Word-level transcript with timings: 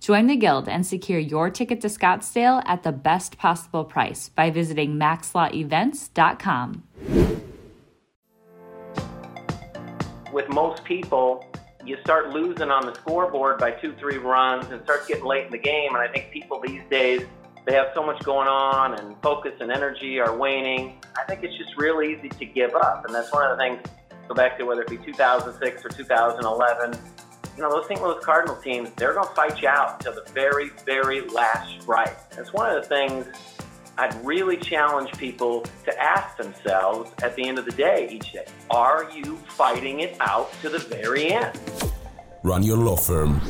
Join 0.00 0.26
the 0.26 0.36
Guild 0.36 0.68
and 0.68 0.86
secure 0.86 1.18
your 1.18 1.50
ticket 1.50 1.80
to 1.82 1.88
Scottsdale 1.88 2.62
at 2.66 2.82
the 2.82 2.92
best 2.92 3.38
possible 3.38 3.84
price 3.84 4.28
by 4.28 4.50
visiting 4.50 4.94
maxlawevents.com 4.94 6.84
with 10.32 10.48
most 10.50 10.84
people, 10.84 11.44
you 11.84 11.96
start 12.02 12.30
losing 12.30 12.70
on 12.70 12.86
the 12.86 12.94
scoreboard 12.94 13.58
by 13.58 13.70
two, 13.70 13.92
three 13.94 14.18
runs 14.18 14.70
and 14.70 14.82
starts 14.84 15.08
getting 15.08 15.24
late 15.24 15.46
in 15.46 15.50
the 15.50 15.58
game. 15.58 15.94
And 15.94 15.98
I 15.98 16.08
think 16.08 16.30
people 16.30 16.60
these 16.60 16.82
days, 16.90 17.26
they 17.66 17.74
have 17.74 17.88
so 17.94 18.04
much 18.04 18.22
going 18.22 18.48
on 18.48 18.94
and 18.94 19.16
focus 19.22 19.54
and 19.60 19.72
energy 19.72 20.20
are 20.20 20.36
waning. 20.36 21.00
I 21.16 21.24
think 21.24 21.42
it's 21.42 21.56
just 21.56 21.76
real 21.76 22.02
easy 22.02 22.28
to 22.28 22.44
give 22.44 22.74
up. 22.74 23.04
And 23.04 23.14
that's 23.14 23.32
one 23.32 23.50
of 23.50 23.56
the 23.56 23.62
things, 23.62 23.80
go 24.28 24.34
back 24.34 24.58
to 24.58 24.64
whether 24.64 24.82
it 24.82 24.88
be 24.88 24.98
2006 24.98 25.84
or 25.84 25.88
2011, 25.88 26.98
you 27.58 27.64
know, 27.64 27.70
those 27.70 27.88
St. 27.88 28.00
Louis 28.00 28.24
Cardinal 28.24 28.54
teams, 28.54 28.88
they're 28.94 29.14
going 29.14 29.26
to 29.26 29.34
fight 29.34 29.60
you 29.60 29.66
out 29.66 29.94
until 29.94 30.14
the 30.14 30.30
very, 30.30 30.70
very 30.86 31.22
last 31.22 31.80
strike. 31.80 32.30
That's 32.30 32.52
one 32.52 32.70
of 32.70 32.80
the 32.80 32.88
things 32.88 33.26
I'd 33.98 34.14
really 34.24 34.56
challenge 34.56 35.10
people 35.18 35.66
to 35.84 36.00
ask 36.00 36.36
themselves 36.36 37.10
at 37.20 37.34
the 37.34 37.48
end 37.48 37.58
of 37.58 37.64
the 37.64 37.72
day 37.72 38.08
each 38.12 38.32
day 38.32 38.46
Are 38.70 39.10
you 39.10 39.38
fighting 39.48 39.98
it 39.98 40.16
out 40.20 40.52
to 40.62 40.68
the 40.68 40.78
very 40.78 41.32
end? 41.32 41.58
Run 42.44 42.62
your 42.62 42.76
law 42.76 42.94
firm 42.94 43.40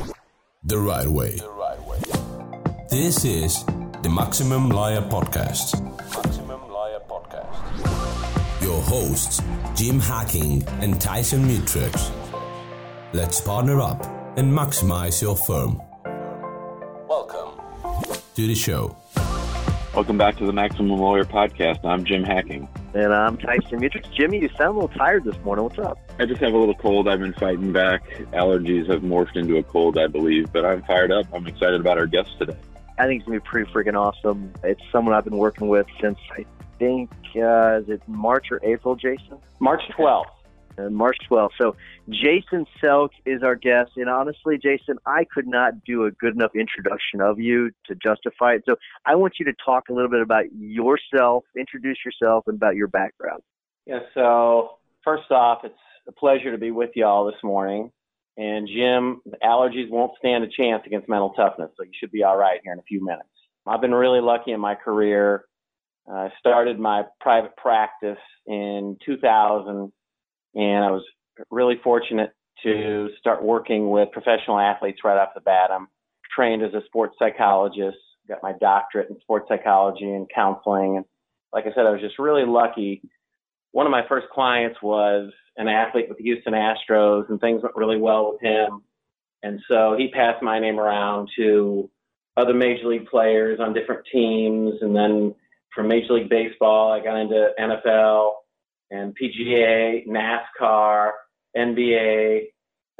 the 0.63 0.79
right 0.79 1.07
way. 1.07 1.35
The 1.35 1.51
right 1.51 1.81
way. 1.83 1.99
This 2.89 3.23
is 3.25 3.63
the 4.01 4.09
Maximum 4.09 4.69
Lawyer 4.69 5.01
Podcast. 5.01 5.79
Maximum 6.15 6.67
Lawyer 6.67 6.99
Podcast. 7.07 8.63
Your 8.63 8.81
hosts, 8.81 9.43
Jim 9.75 9.99
Hacking 9.99 10.63
and 10.81 10.99
Tyson 10.99 11.47
Mutrux. 11.47 12.18
Let's 13.11 13.41
partner 13.41 13.81
up 13.81 14.05
and 14.37 14.53
maximize 14.53 15.19
your 15.19 15.35
firm. 15.35 15.81
Welcome 17.07 17.59
to 18.35 18.45
the 18.47 18.53
show. 18.53 18.95
Welcome 19.95 20.19
back 20.19 20.37
to 20.37 20.45
the 20.45 20.53
Maximum 20.53 20.99
Lawyer 20.99 21.25
Podcast. 21.25 21.83
I'm 21.83 22.05
Jim 22.05 22.23
Hacking. 22.23 22.69
And 22.93 23.11
I'm 23.11 23.35
Tyson 23.37 23.79
Mutrux. 23.79 24.13
Jimmy, 24.13 24.39
you 24.41 24.49
sound 24.49 24.77
a 24.77 24.79
little 24.81 24.89
tired 24.89 25.23
this 25.23 25.35
morning. 25.43 25.63
What's 25.63 25.79
up? 25.79 25.97
I 26.19 26.27
just 26.27 26.39
have 26.41 26.53
a 26.53 26.57
little 26.57 26.75
cold. 26.75 27.07
I've 27.07 27.19
been 27.19 27.33
fighting 27.33 27.73
back. 27.73 28.03
Allergies 28.31 28.87
have 28.91 29.01
morphed 29.01 29.35
into 29.35 29.57
a 29.57 29.63
cold, 29.63 29.97
I 29.97 30.05
believe. 30.05 30.53
But 30.53 30.63
I'm 30.63 30.83
fired 30.83 31.11
up. 31.11 31.25
I'm 31.33 31.47
excited 31.47 31.81
about 31.81 31.97
our 31.97 32.05
guest 32.05 32.37
today. 32.37 32.55
I 32.99 33.07
think 33.07 33.21
it's 33.21 33.27
going 33.27 33.39
to 33.39 33.43
be 33.43 33.49
pretty 33.49 33.71
freaking 33.71 33.99
awesome. 33.99 34.53
It's 34.63 34.81
someone 34.91 35.15
I've 35.15 35.23
been 35.23 35.37
working 35.37 35.67
with 35.67 35.87
since 35.99 36.19
I 36.37 36.45
think, 36.77 37.09
uh, 37.35 37.79
is 37.81 37.89
it 37.89 38.07
March 38.07 38.51
or 38.51 38.59
April, 38.63 38.95
Jason? 38.95 39.39
March 39.59 39.81
12th. 39.97 40.25
Uh, 40.79 40.89
March 40.89 41.17
12th. 41.29 41.49
So 41.59 41.75
Jason 42.09 42.65
Selk 42.81 43.09
is 43.25 43.43
our 43.43 43.55
guest. 43.55 43.91
And 43.97 44.09
honestly, 44.09 44.57
Jason, 44.57 44.97
I 45.05 45.25
could 45.31 45.47
not 45.47 45.83
do 45.83 46.05
a 46.05 46.11
good 46.11 46.35
enough 46.35 46.51
introduction 46.55 47.21
of 47.21 47.39
you 47.39 47.71
to 47.87 47.95
justify 47.95 48.53
it. 48.53 48.63
So 48.65 48.75
I 49.05 49.15
want 49.15 49.33
you 49.39 49.45
to 49.45 49.53
talk 49.63 49.89
a 49.89 49.93
little 49.93 50.09
bit 50.09 50.21
about 50.21 50.45
yourself, 50.53 51.43
introduce 51.57 51.97
yourself, 52.05 52.45
and 52.47 52.55
about 52.55 52.75
your 52.75 52.87
background. 52.87 53.41
Yeah, 53.85 53.99
so 54.13 54.77
first 55.03 55.31
off, 55.31 55.61
it's 55.63 55.73
a 56.07 56.11
pleasure 56.11 56.51
to 56.51 56.57
be 56.57 56.71
with 56.71 56.91
you 56.95 57.05
all 57.05 57.25
this 57.25 57.41
morning. 57.43 57.91
And 58.37 58.67
Jim, 58.67 59.21
allergies 59.43 59.89
won't 59.89 60.13
stand 60.17 60.43
a 60.43 60.47
chance 60.47 60.83
against 60.85 61.09
mental 61.09 61.31
toughness, 61.31 61.71
so 61.75 61.83
you 61.83 61.91
should 61.99 62.11
be 62.11 62.23
all 62.23 62.37
right 62.37 62.59
here 62.63 62.71
in 62.71 62.79
a 62.79 62.83
few 62.83 63.03
minutes. 63.03 63.27
I've 63.67 63.81
been 63.81 63.93
really 63.93 64.21
lucky 64.21 64.51
in 64.51 64.59
my 64.59 64.75
career. 64.75 65.45
I 66.09 66.29
started 66.39 66.79
my 66.79 67.03
private 67.19 67.55
practice 67.57 68.17
in 68.47 68.97
2000 69.05 69.91
and 70.55 70.83
I 70.83 70.91
was 70.91 71.03
really 71.51 71.79
fortunate 71.83 72.31
to 72.63 73.09
start 73.19 73.43
working 73.43 73.89
with 73.89 74.11
professional 74.11 74.59
athletes 74.59 74.99
right 75.03 75.17
off 75.17 75.29
the 75.33 75.41
bat. 75.41 75.71
I'm 75.71 75.87
trained 76.35 76.63
as 76.63 76.73
a 76.73 76.85
sports 76.85 77.15
psychologist, 77.17 77.97
got 78.27 78.43
my 78.43 78.53
doctorate 78.59 79.09
in 79.09 79.19
sports 79.21 79.45
psychology 79.47 80.09
and 80.09 80.27
counseling. 80.33 80.97
And 80.97 81.05
like 81.53 81.65
I 81.65 81.73
said, 81.73 81.85
I 81.85 81.91
was 81.91 82.01
just 82.01 82.19
really 82.19 82.45
lucky. 82.45 83.01
One 83.71 83.85
of 83.85 83.91
my 83.91 84.03
first 84.07 84.27
clients 84.33 84.77
was 84.81 85.31
an 85.57 85.67
athlete 85.67 86.07
with 86.09 86.17
the 86.17 86.23
Houston 86.23 86.53
Astros, 86.53 87.29
and 87.29 87.39
things 87.39 87.61
went 87.61 87.75
really 87.75 87.97
well 87.97 88.31
with 88.31 88.41
him. 88.41 88.81
And 89.43 89.59
so 89.67 89.95
he 89.97 90.09
passed 90.09 90.43
my 90.43 90.59
name 90.59 90.79
around 90.79 91.29
to 91.37 91.89
other 92.37 92.53
major 92.53 92.87
league 92.87 93.07
players 93.07 93.59
on 93.59 93.73
different 93.73 94.05
teams. 94.11 94.75
And 94.81 94.95
then 94.95 95.35
from 95.73 95.87
Major 95.87 96.13
League 96.13 96.29
Baseball, 96.29 96.91
I 96.91 97.03
got 97.03 97.17
into 97.17 97.49
NFL 97.59 98.31
and 98.91 99.15
PGA, 99.17 100.07
NASCAR, 100.07 101.11
NBA, 101.55 102.47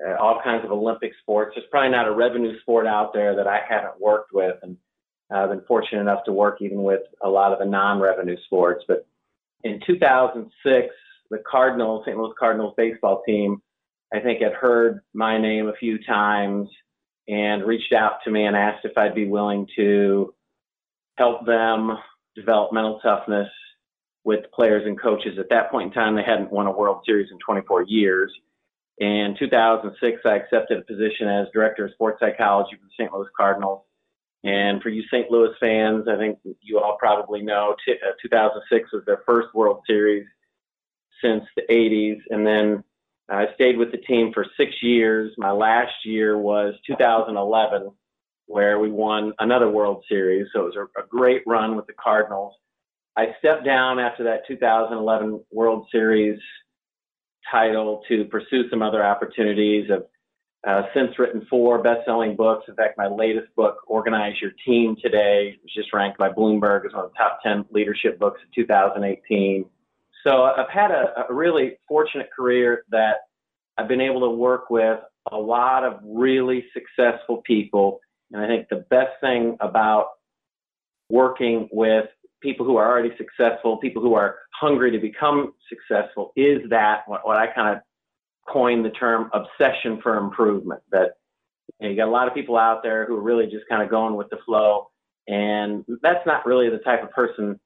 uh, 0.06 0.16
all 0.16 0.42
kinds 0.44 0.64
of 0.64 0.72
Olympic 0.72 1.12
sports. 1.22 1.54
There's 1.56 1.68
probably 1.70 1.92
not 1.92 2.08
a 2.08 2.14
revenue 2.14 2.60
sport 2.62 2.88
out 2.88 3.14
there 3.14 3.36
that 3.36 3.48
I 3.48 3.60
haven't 3.68 4.00
worked 4.00 4.34
with, 4.34 4.56
and 4.64 4.78
I've 5.32 5.50
been 5.50 5.62
fortunate 5.68 6.02
enough 6.02 6.24
to 6.26 6.32
work 6.32 6.62
even 6.62 6.84
with 6.84 7.02
a 7.22 7.30
lot 7.30 7.52
of 7.52 7.60
the 7.60 7.66
non-revenue 7.66 8.38
sports. 8.46 8.84
But 8.88 9.06
in 9.64 9.80
2006, 9.86 10.88
the 11.30 11.44
Cardinals, 11.50 12.04
St. 12.06 12.18
Louis 12.18 12.34
Cardinals 12.40 12.74
baseball 12.78 13.24
team, 13.26 13.62
I 14.14 14.20
think 14.20 14.42
had 14.42 14.54
heard 14.54 15.02
my 15.14 15.40
name 15.40 15.68
a 15.68 15.76
few 15.76 16.04
times 16.04 16.70
and 17.28 17.64
reached 17.64 17.94
out 17.94 18.24
to 18.24 18.32
me 18.32 18.46
and 18.46 18.56
asked 18.56 18.86
if 18.86 18.98
I'd 18.98 19.14
be 19.14 19.28
willing 19.28 19.68
to 19.76 20.34
help 21.18 21.46
them 21.46 21.98
develop 22.36 22.74
mental 22.74 23.00
toughness 23.02 23.50
with 24.24 24.52
players 24.54 24.84
and 24.86 25.00
coaches. 25.00 25.38
At 25.40 25.50
that 25.50 25.72
point 25.72 25.88
in 25.88 25.94
time, 25.94 26.16
they 26.16 26.24
hadn't 26.24 26.52
won 26.52 26.68
a 26.68 26.72
World 26.72 27.04
Series 27.06 27.32
in 27.32 27.38
24 27.40 27.84
years. 27.84 28.32
In 28.98 29.36
2006, 29.40 30.22
I 30.26 30.36
accepted 30.36 30.80
a 30.80 30.82
position 30.82 31.28
as 31.28 31.48
director 31.54 31.86
of 31.86 31.92
sports 31.94 32.20
psychology 32.20 32.76
for 32.76 32.86
the 32.86 33.04
St. 33.04 33.14
Louis 33.14 33.30
Cardinals. 33.36 33.84
And 34.44 34.82
for 34.82 34.90
you 34.90 35.04
St. 35.12 35.30
Louis 35.32 35.54
fans, 35.60 36.08
I 36.08 36.18
think 36.18 36.40
you 36.62 36.80
all 36.80 36.98
probably 36.98 37.42
know 37.42 37.76
uh, 37.88 38.12
2006 38.22 38.94
was 38.94 39.04
their 39.06 39.22
first 39.26 39.54
World 39.54 39.82
Series 39.88 40.26
since 41.22 41.44
the 41.56 41.64
80s. 41.70 42.20
And 42.30 42.46
then 42.46 42.84
I 43.30 43.48
stayed 43.56 43.78
with 43.78 43.92
the 43.92 43.98
team 43.98 44.32
for 44.34 44.46
six 44.58 44.72
years. 44.82 45.34
My 45.38 45.52
last 45.52 45.94
year 46.06 46.38
was 46.38 46.74
2011, 46.88 47.92
where 48.48 48.80
we 48.80 48.90
won 48.90 49.34
another 49.40 49.70
World 49.70 50.04
Series. 50.10 50.48
So 50.54 50.62
it 50.62 50.76
was 50.76 50.76
a, 50.76 51.02
a 51.02 51.08
great 51.08 51.44
run 51.46 51.76
with 51.76 51.88
the 51.88 51.94
Cardinals. 51.94 52.54
I 53.20 53.36
stepped 53.40 53.66
down 53.66 54.00
after 54.00 54.24
that 54.24 54.48
2011 54.48 55.44
World 55.52 55.88
Series 55.92 56.40
title 57.52 58.02
to 58.08 58.24
pursue 58.26 58.70
some 58.70 58.82
other 58.82 59.04
opportunities. 59.04 59.90
I've 59.92 60.06
uh, 60.66 60.84
since 60.94 61.20
written 61.20 61.46
four 61.50 61.82
best-selling 61.82 62.38
books. 62.38 62.66
In 62.70 62.76
fact, 62.76 62.98
my 62.98 63.08
latest 63.08 63.54
book, 63.58 63.78
Organize 63.88 64.36
Your 64.42 64.52
Team 64.66 64.96
Today, 65.02 65.58
was 65.62 65.74
just 65.74 65.92
ranked 65.94 66.18
by 66.18 66.30
Bloomberg 66.30 66.86
as 66.86 66.94
one 66.94 67.06
of 67.06 67.12
the 67.12 67.18
top 67.18 67.40
10 67.44 67.66
leadership 67.72 68.20
books 68.20 68.40
of 68.46 68.54
2018. 68.56 69.66
So 70.26 70.44
I've 70.44 70.70
had 70.70 70.92
a, 70.92 71.26
a 71.30 71.34
really 71.34 71.78
fortunate 71.90 72.30
career 72.34 72.84
that 72.92 73.16
I've 73.78 73.88
been 73.90 74.02
able 74.02 74.22
to 74.22 74.30
work 74.30 74.70
with 74.70 75.00
a 75.30 75.38
lot 75.38 75.84
of 75.84 76.00
really 76.04 76.66
successful 76.74 77.42
people. 77.46 78.00
And 78.32 78.42
I 78.42 78.48
think 78.48 78.70
the 78.70 78.86
best 78.90 79.12
thing 79.22 79.58
about 79.60 80.08
working 81.10 81.68
with 81.72 82.06
people 82.42 82.66
who 82.66 82.78
are 82.78 82.90
already 82.90 83.12
successful, 83.18 83.78
people 83.78 84.02
who 84.02 84.14
are 84.14 84.38
hungry 84.60 84.92
to 84.92 85.00
become 85.00 85.54
successful, 85.68 86.32
is 86.36 86.62
that 86.70 87.02
what, 87.08 87.26
what 87.26 87.38
I 87.38 87.48
kind 87.48 87.76
of 87.76 87.82
coined 88.48 88.86
the 88.86 88.90
term 88.92 89.30
obsession 89.34 90.00
for 90.02 90.18
improvement. 90.18 90.82
That 90.92 91.18
you, 91.80 91.88
know, 91.88 91.90
you 91.92 91.96
got 91.98 92.08
a 92.08 92.12
lot 92.12 92.28
of 92.28 92.34
people 92.34 92.58
out 92.58 92.84
there 92.84 93.06
who 93.06 93.16
are 93.16 93.22
really 93.22 93.46
just 93.46 93.68
kind 93.70 93.84
of 93.84 93.90
going 93.90 94.16
with 94.16 94.30
the 94.30 94.38
flow, 94.46 94.90
and 95.28 95.86
that's 96.02 96.26
not 96.26 96.46
really 96.46 96.70
the 96.70 96.80
type 96.80 97.04
of 97.04 97.12
person 97.12 97.60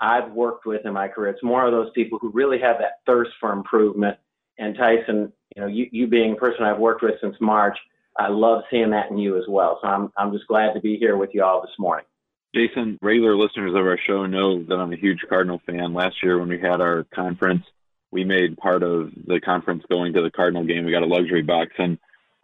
I've 0.00 0.32
worked 0.32 0.66
with 0.66 0.84
in 0.84 0.92
my 0.92 1.08
career. 1.08 1.30
It's 1.30 1.42
more 1.42 1.64
of 1.64 1.72
those 1.72 1.90
people 1.94 2.18
who 2.18 2.30
really 2.30 2.58
have 2.60 2.78
that 2.78 3.00
thirst 3.06 3.30
for 3.40 3.52
improvement. 3.52 4.18
And 4.58 4.76
Tyson, 4.76 5.32
you 5.54 5.62
know, 5.62 5.68
you, 5.68 5.88
you 5.90 6.06
being 6.06 6.32
a 6.32 6.36
person 6.36 6.64
I've 6.64 6.78
worked 6.78 7.02
with 7.02 7.14
since 7.20 7.36
March, 7.40 7.78
I 8.18 8.28
love 8.28 8.62
seeing 8.70 8.90
that 8.90 9.10
in 9.10 9.18
you 9.18 9.36
as 9.36 9.44
well. 9.48 9.78
So 9.82 9.88
I'm, 9.88 10.12
I'm 10.16 10.32
just 10.32 10.46
glad 10.46 10.72
to 10.74 10.80
be 10.80 10.96
here 10.96 11.16
with 11.16 11.30
you 11.32 11.44
all 11.44 11.60
this 11.60 11.74
morning. 11.78 12.06
Jason, 12.56 12.98
regular 13.02 13.36
listeners 13.36 13.74
of 13.74 13.86
our 13.86 13.98
show 14.06 14.24
know 14.24 14.62
that 14.62 14.76
I'm 14.76 14.92
a 14.92 14.96
huge 14.96 15.20
Cardinal 15.28 15.60
fan. 15.66 15.92
Last 15.92 16.16
year 16.22 16.38
when 16.38 16.48
we 16.48 16.58
had 16.58 16.80
our 16.80 17.04
conference, 17.14 17.64
we 18.10 18.24
made 18.24 18.56
part 18.56 18.82
of 18.82 19.10
the 19.26 19.40
conference 19.44 19.84
going 19.90 20.14
to 20.14 20.22
the 20.22 20.30
Cardinal 20.30 20.64
game. 20.64 20.86
We 20.86 20.92
got 20.92 21.02
a 21.02 21.06
luxury 21.06 21.42
box. 21.42 21.72
And 21.76 21.98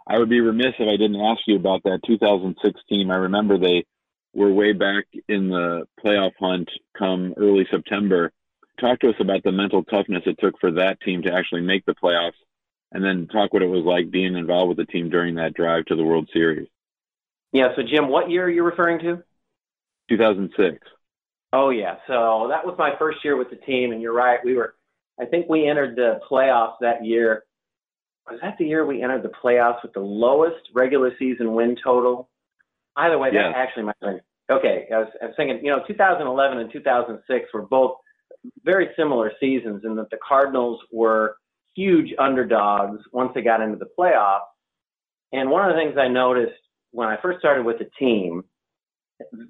I 0.07 0.19
would 0.19 0.29
be 0.29 0.41
remiss 0.41 0.75
if 0.79 0.87
I 0.87 0.99
didn't 0.99 1.21
ask 1.21 1.41
you 1.47 1.57
about 1.57 1.85
that 1.85 2.01
2006 2.07 2.81
team. 2.91 3.11
I 3.11 3.17
remember 3.17 3.57
they 3.57 3.87
were 4.35 4.53
way 4.53 4.75
back 4.75 5.07
in 5.29 5.49
the 5.49 5.87
playoff 6.05 6.33
hunt 6.39 6.69
come 6.99 7.33
early 7.39 7.67
September. 7.71 8.33
Talk 8.81 9.01
to 9.01 9.09
us 9.09 9.17
about 9.19 9.43
the 9.45 9.53
mental 9.53 9.83
toughness 9.83 10.25
it 10.27 10.37
took 10.39 10.61
for 10.61 10.73
that 10.73 11.01
team 11.01 11.23
to 11.23 11.33
actually 11.33 11.63
make 11.63 11.87
the 11.87 11.95
playoffs 11.95 12.33
and 12.91 13.03
then 13.03 13.29
talk 13.29 13.55
what 13.55 13.63
it 13.63 13.67
was 13.67 13.85
like 13.87 14.11
being 14.11 14.37
involved 14.37 14.69
with 14.69 14.77
the 14.77 14.93
team 14.93 15.09
during 15.09 15.37
that 15.37 15.55
drive 15.55 15.87
to 15.87 15.97
the 15.97 16.05
World 16.05 16.29
Series. 16.35 16.69
Yeah, 17.53 17.69
so 17.77 17.83
Jim, 17.83 18.09
what 18.09 18.31
year 18.31 18.45
are 18.45 18.51
you 18.51 18.63
referring 18.63 18.99
to? 19.01 19.23
2006. 20.09 20.79
Oh 21.53 21.71
yeah, 21.71 21.97
so 22.07 22.47
that 22.49 22.65
was 22.65 22.77
my 22.79 22.93
first 22.99 23.19
year 23.25 23.37
with 23.37 23.51
the 23.51 23.57
team, 23.57 23.93
and 23.93 24.01
you're 24.01 24.15
right. 24.15 24.39
We 24.45 24.55
were, 24.55 24.75
I 25.21 25.27
think 25.27 25.49
we 25.49 25.69
entered 25.69 25.97
the 25.97 26.21
playoffs 26.31 26.77
that 26.81 27.05
year. 27.05 27.45
Was 28.31 28.39
that 28.41 28.57
the 28.59 28.65
year 28.65 28.87
we 28.87 29.03
entered 29.03 29.23
the 29.23 29.33
playoffs 29.43 29.83
with 29.83 29.93
the 29.93 30.01
lowest 30.01 30.69
regular 30.75 31.11
season 31.19 31.53
win 31.55 31.77
total? 31.83 32.31
Either 32.97 33.19
way, 33.19 33.31
yes. 33.33 33.53
that 33.53 33.57
actually 33.57 33.85
might 33.85 33.97
have 34.03 34.13
been 34.13 34.21
okay. 34.57 34.87
I 34.93 34.99
was, 34.99 35.09
I 35.23 35.27
was 35.27 35.35
thinking, 35.37 35.65
you 35.65 35.71
know, 35.71 35.83
2011 35.87 36.59
and 36.59 36.73
2006 36.73 37.49
were 37.53 37.63
both 37.63 37.97
very 38.65 38.89
similar 38.97 39.33
seasons 39.41 39.83
in 39.85 39.97
that 39.97 40.11
the 40.11 40.19
Cardinals 40.27 40.81
were 40.91 41.37
huge 41.75 42.15
underdogs 42.19 43.01
once 43.13 43.33
they 43.35 43.43
got 43.43 43.61
into 43.61 43.77
the 43.77 43.89
playoffs. 43.99 44.41
And 45.33 45.51
one 45.51 45.69
of 45.69 45.75
the 45.75 45.81
things 45.81 45.97
I 45.99 46.09
noticed 46.09 46.53
when 46.91 47.09
I 47.09 47.17
first 47.23 47.39
started 47.39 47.65
with 47.65 47.79
the 47.79 47.89
team, 47.99 48.45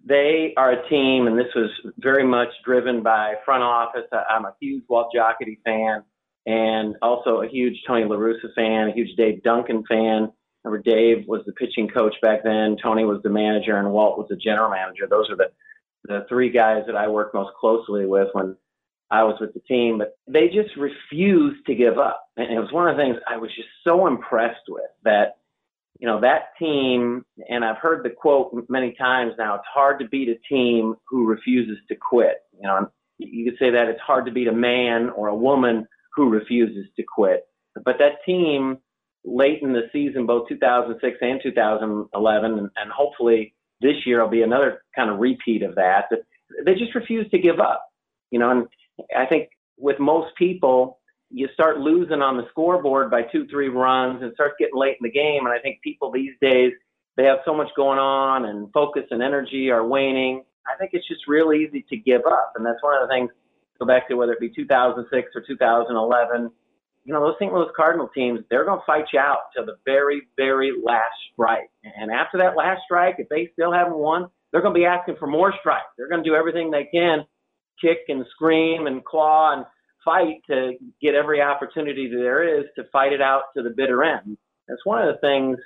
they 0.05 0.55
are 0.57 0.73
a 0.73 0.89
team, 0.89 1.27
and 1.27 1.39
this 1.39 1.53
was 1.55 1.71
very 1.99 2.25
much 2.25 2.49
driven 2.65 3.03
by 3.03 3.35
front 3.45 3.63
office. 3.63 4.07
I'm 4.31 4.45
a 4.45 4.55
huge 4.61 4.85
Walt 4.89 5.09
Jocketty 5.15 5.59
fan, 5.65 6.03
and 6.47 6.97
also 7.03 7.43
a 7.43 7.49
huge 7.49 7.83
Tony 7.87 8.05
La 8.05 8.17
Russa 8.17 8.55
fan, 8.55 8.89
a 8.89 8.93
huge 8.93 9.17
Dave 9.17 9.43
Duncan 9.43 9.85
fan. 9.89 10.33
Remember, 10.65 10.83
Dave 10.83 11.27
was 11.27 11.43
the 11.47 11.53
pitching 11.53 11.89
coach 11.89 12.15
back 12.23 12.45
then. 12.45 12.77
Tony 12.83 13.05
was 13.05 13.21
the 13.23 13.31
manager, 13.31 13.77
and 13.77 13.93
Walt 13.93 14.19
was 14.19 14.29
the 14.29 14.37
general 14.37 14.71
manager. 14.71 15.07
Those 15.09 15.29
are 15.31 15.37
the 15.37 15.51
the 16.05 16.27
three 16.29 16.51
guys 16.51 16.83
that 16.87 16.97
I 16.97 17.09
worked 17.09 17.35
most 17.35 17.55
closely 17.61 18.07
with 18.07 18.29
when 18.33 18.57
I 19.11 19.25
was 19.25 19.37
with 19.41 19.55
the 19.55 19.61
team, 19.61 19.99
but 19.99 20.17
they 20.27 20.49
just 20.49 20.75
refused 20.77 21.67
to 21.67 21.75
give 21.75 21.99
up. 21.99 22.25
And 22.37 22.51
it 22.51 22.59
was 22.59 22.73
one 22.73 22.89
of 22.89 22.97
the 22.97 23.03
things 23.03 23.17
I 23.29 23.37
was 23.37 23.51
just 23.55 23.69
so 23.85 24.07
impressed 24.07 24.65
with 24.69 24.91
that, 25.05 25.37
you 26.03 26.09
know, 26.09 26.21
that 26.21 26.49
team, 26.59 27.25
and 27.49 27.65
I've 27.65 27.79
heard 27.79 28.05
the 28.05 28.11
quote 28.11 28.51
many 28.69 28.93
times 28.99 29.35
now, 29.39 29.55
it's 29.55 29.65
hard 29.73 30.01
to 30.01 30.09
beat 30.09 30.29
a 30.29 30.35
team 30.53 30.97
who 31.07 31.29
refuses 31.29 31.79
to 31.87 31.95
quit. 31.95 32.39
You 32.53 32.67
know, 32.67 32.91
you 33.19 33.45
could 33.45 33.57
say 33.61 33.71
that 33.71 33.87
it's 33.87 34.01
hard 34.01 34.27
to 34.27 34.33
beat 34.33 34.49
a 34.49 34.53
man 34.53 35.11
or 35.11 35.29
a 35.29 35.37
woman 35.37 35.87
who 36.17 36.29
refuses 36.29 36.87
to 36.97 37.05
quit. 37.05 37.45
But 37.85 37.99
that 38.01 38.25
team 38.27 38.79
late 39.25 39.63
in 39.63 39.75
the 39.75 39.83
season, 39.93 40.27
both 40.27 40.49
2006 40.49 41.19
and 41.21 41.41
2011, 41.41 42.51
and, 42.51 42.59
and 42.59 42.91
hopefully 42.91 43.55
this 43.81 44.05
year 44.05 44.21
will 44.25 44.29
be 44.29 44.43
another 44.43 44.83
kind 44.97 45.09
of 45.09 45.21
repeat 45.21 45.63
of 45.63 45.77
that, 45.77 46.07
that 46.11 46.23
they 46.67 46.75
just 46.75 46.97
refuse 46.97 47.31
to 47.31 47.39
give 47.39 47.61
up. 47.61 47.89
You 48.33 48.41
know, 48.41 48.51
and 48.51 48.67
I 49.17 49.27
think 49.27 49.51
with 49.79 50.01
most 50.01 50.35
people, 50.35 50.99
you 51.33 51.49
start 51.55 51.79
losing 51.79 52.21
on 52.21 52.37
the 52.37 52.45
scoreboard 52.51 53.11
by 53.11 53.23
two, 53.23 53.47
three 53.49 53.69
runs 53.69 54.23
and 54.23 54.33
starts 54.35 54.55
getting 54.59 54.77
late 54.77 54.97
in 55.01 55.05
the 55.05 55.11
game. 55.11 55.47
And 55.47 55.55
I 55.55 55.59
think 55.59 55.81
people 55.83 56.13
these 56.13 56.35
days, 56.41 56.73
they 57.17 57.25
have 57.25 57.39
so 57.45 57.55
much 57.55 57.69
going 57.77 57.99
on 57.99 58.45
and 58.47 58.71
focus 58.73 59.05
and 59.11 59.23
energy 59.23 59.71
are 59.71 59.87
waning. 59.87 60.45
I 60.67 60.77
think 60.77 60.91
it's 60.93 61.07
just 61.09 61.27
real 61.27 61.53
easy 61.53 61.85
to 61.89 61.97
give 61.97 62.23
up. 62.27 62.53
And 62.57 62.65
that's 62.65 62.83
one 62.83 63.01
of 63.01 63.09
the 63.09 63.13
things, 63.13 63.31
go 63.79 63.87
back 63.87 64.09
to 64.09 64.15
whether 64.15 64.33
it 64.33 64.41
be 64.41 64.51
2006 64.51 65.29
or 65.35 65.43
2011, 65.47 66.51
you 67.05 67.13
know, 67.13 67.21
those 67.21 67.35
St. 67.41 67.53
Louis 67.53 67.69
Cardinal 67.75 68.09
teams, 68.09 68.41
they're 68.49 68.65
going 68.65 68.79
to 68.79 68.87
fight 68.87 69.07
you 69.13 69.19
out 69.19 69.51
to 69.57 69.65
the 69.65 69.77
very, 69.85 70.23
very 70.37 70.73
last 70.85 71.17
strike. 71.33 71.71
And 71.83 72.11
after 72.13 72.39
that 72.39 72.57
last 72.57 72.83
strike, 72.85 73.17
if 73.19 73.29
they 73.29 73.51
still 73.55 73.73
haven't 73.73 73.99
won, 73.99 74.29
they're 74.51 74.63
going 74.63 74.75
to 74.75 74.79
be 74.79 74.87
asking 74.87 75.17
for 75.19 75.27
more 75.27 75.53
strikes. 75.61 75.87
They're 75.97 76.09
going 76.09 76.23
to 76.23 76.29
do 76.29 76.37
everything 76.37 76.71
they 76.71 76.89
can 76.93 77.25
kick 77.81 77.99
and 78.09 78.25
scream 78.31 78.87
and 78.87 79.05
claw 79.05 79.55
and 79.55 79.67
fight 80.05 80.43
to 80.49 80.73
get 81.01 81.15
every 81.15 81.41
opportunity 81.41 82.09
that 82.09 82.17
there 82.17 82.61
is 82.61 82.67
to 82.77 82.85
fight 82.93 83.13
it 83.13 83.21
out 83.21 83.43
to 83.57 83.63
the 83.63 83.71
bitter 83.71 84.03
end. 84.05 84.37
That's 84.69 84.85
one 84.85 85.07
of 85.07 85.15
the 85.15 85.21
things 85.21 85.59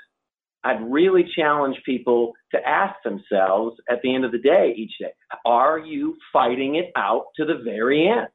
I'd 0.64 0.82
really 0.90 1.24
challenge 1.36 1.76
people 1.84 2.32
to 2.52 2.58
ask 2.66 2.94
themselves 3.04 3.76
at 3.88 4.02
the 4.02 4.14
end 4.14 4.24
of 4.24 4.32
the 4.32 4.38
day 4.38 4.74
each 4.76 4.98
day. 4.98 5.12
Are 5.44 5.78
you 5.78 6.16
fighting 6.32 6.76
it 6.76 6.90
out 6.96 7.26
to 7.36 7.44
the 7.44 7.62
very 7.64 8.08
end? 8.08 8.28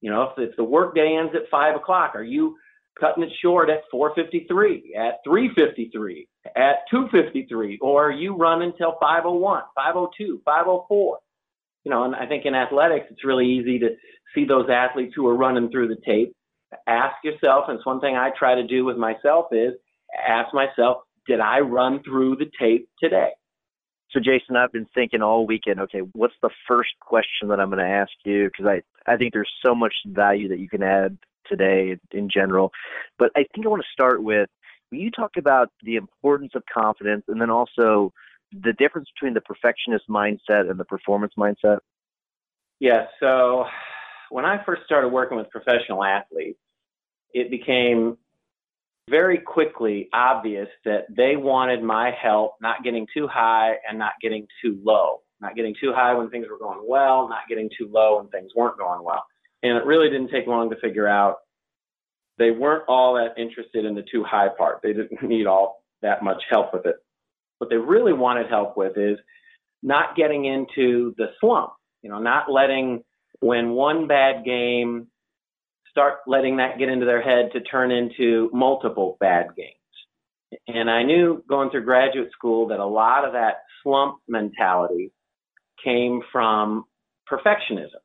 You 0.00 0.10
know, 0.10 0.22
if, 0.22 0.50
if 0.50 0.56
the 0.56 0.64
workday 0.64 1.18
ends 1.20 1.34
at 1.34 1.50
five 1.50 1.76
o'clock, 1.76 2.12
are 2.14 2.24
you 2.24 2.56
cutting 2.98 3.22
it 3.22 3.32
short 3.42 3.68
at 3.68 3.82
453, 3.90 4.94
at 4.96 5.14
353, 5.24 6.28
at 6.56 6.76
253, 6.90 7.78
or 7.80 8.08
are 8.08 8.12
you 8.12 8.36
running 8.36 8.72
till 8.78 8.96
501, 9.00 9.62
502, 9.74 10.40
504? 10.44 11.18
You 11.84 11.90
know, 11.90 12.04
and 12.04 12.14
I 12.14 12.26
think 12.26 12.44
in 12.44 12.54
athletics, 12.54 13.06
it's 13.10 13.24
really 13.24 13.46
easy 13.46 13.78
to 13.80 13.90
see 14.34 14.44
those 14.44 14.68
athletes 14.70 15.14
who 15.16 15.26
are 15.26 15.36
running 15.36 15.70
through 15.70 15.88
the 15.88 15.96
tape. 16.04 16.34
Ask 16.86 17.16
yourself, 17.24 17.64
and 17.68 17.78
it's 17.78 17.86
one 17.86 18.00
thing 18.00 18.16
I 18.16 18.30
try 18.38 18.54
to 18.54 18.66
do 18.66 18.84
with 18.84 18.96
myself 18.96 19.46
is 19.52 19.74
ask 20.26 20.54
myself, 20.54 20.98
did 21.26 21.40
I 21.40 21.60
run 21.60 22.02
through 22.02 22.36
the 22.36 22.50
tape 22.60 22.88
today? 23.02 23.30
So, 24.12 24.18
Jason, 24.18 24.56
I've 24.56 24.72
been 24.72 24.88
thinking 24.92 25.22
all 25.22 25.46
weekend. 25.46 25.80
Okay, 25.80 26.00
what's 26.12 26.34
the 26.42 26.50
first 26.66 26.90
question 27.00 27.48
that 27.48 27.60
I'm 27.60 27.70
going 27.70 27.78
to 27.78 27.84
ask 27.84 28.10
you? 28.24 28.46
Because 28.46 28.66
I 28.66 29.12
I 29.12 29.16
think 29.16 29.32
there's 29.32 29.50
so 29.64 29.74
much 29.74 29.94
value 30.04 30.48
that 30.48 30.58
you 30.58 30.68
can 30.68 30.82
add 30.82 31.16
today 31.46 31.96
in 32.10 32.28
general. 32.28 32.72
But 33.18 33.30
I 33.36 33.44
think 33.54 33.66
I 33.66 33.68
want 33.68 33.82
to 33.82 33.92
start 33.92 34.22
with 34.22 34.48
you 34.90 35.10
talked 35.10 35.36
about 35.36 35.70
the 35.82 35.96
importance 35.96 36.52
of 36.54 36.64
confidence, 36.72 37.24
and 37.28 37.40
then 37.40 37.50
also 37.50 38.12
the 38.52 38.72
difference 38.72 39.08
between 39.14 39.34
the 39.34 39.40
perfectionist 39.40 40.08
mindset 40.08 40.70
and 40.70 40.78
the 40.78 40.84
performance 40.84 41.32
mindset? 41.38 41.78
Yeah, 42.78 43.06
so 43.20 43.66
when 44.30 44.44
I 44.44 44.62
first 44.64 44.82
started 44.84 45.08
working 45.08 45.36
with 45.36 45.50
professional 45.50 46.02
athletes, 46.02 46.58
it 47.32 47.50
became 47.50 48.16
very 49.08 49.38
quickly 49.38 50.08
obvious 50.12 50.68
that 50.84 51.04
they 51.14 51.36
wanted 51.36 51.82
my 51.82 52.10
help 52.10 52.54
not 52.60 52.82
getting 52.84 53.06
too 53.12 53.26
high 53.26 53.74
and 53.88 53.98
not 53.98 54.12
getting 54.22 54.46
too 54.62 54.80
low. 54.82 55.22
Not 55.40 55.56
getting 55.56 55.74
too 55.80 55.92
high 55.94 56.14
when 56.14 56.28
things 56.28 56.46
were 56.50 56.58
going 56.58 56.80
well, 56.86 57.28
not 57.28 57.48
getting 57.48 57.70
too 57.76 57.88
low 57.90 58.18
when 58.18 58.28
things 58.28 58.52
weren't 58.54 58.78
going 58.78 59.02
well. 59.02 59.24
And 59.62 59.76
it 59.76 59.84
really 59.84 60.10
didn't 60.10 60.30
take 60.30 60.46
long 60.46 60.70
to 60.70 60.76
figure 60.76 61.08
out 61.08 61.38
they 62.38 62.50
weren't 62.50 62.84
all 62.88 63.14
that 63.14 63.40
interested 63.40 63.84
in 63.84 63.94
the 63.94 64.02
too 64.10 64.22
high 64.22 64.48
part. 64.56 64.80
They 64.82 64.92
didn't 64.92 65.22
need 65.28 65.46
all 65.46 65.82
that 66.02 66.22
much 66.22 66.42
help 66.48 66.72
with 66.72 66.86
it. 66.86 66.96
What 67.60 67.68
they 67.68 67.76
really 67.76 68.14
wanted 68.14 68.48
help 68.48 68.76
with 68.76 68.96
is 68.96 69.18
not 69.82 70.16
getting 70.16 70.46
into 70.46 71.14
the 71.18 71.26
slump, 71.40 71.72
you 72.02 72.10
know, 72.10 72.18
not 72.18 72.50
letting 72.50 73.04
when 73.40 73.70
one 73.72 74.06
bad 74.08 74.44
game 74.44 75.06
start 75.90 76.20
letting 76.26 76.56
that 76.56 76.78
get 76.78 76.88
into 76.88 77.04
their 77.04 77.20
head 77.20 77.50
to 77.52 77.60
turn 77.60 77.90
into 77.90 78.48
multiple 78.52 79.18
bad 79.20 79.48
games. 79.56 79.74
And 80.66 80.90
I 80.90 81.02
knew 81.02 81.44
going 81.48 81.70
through 81.70 81.84
graduate 81.84 82.32
school 82.32 82.68
that 82.68 82.80
a 82.80 82.86
lot 82.86 83.26
of 83.26 83.34
that 83.34 83.62
slump 83.82 84.20
mentality 84.26 85.12
came 85.84 86.22
from 86.32 86.84
perfectionism. 87.30 88.00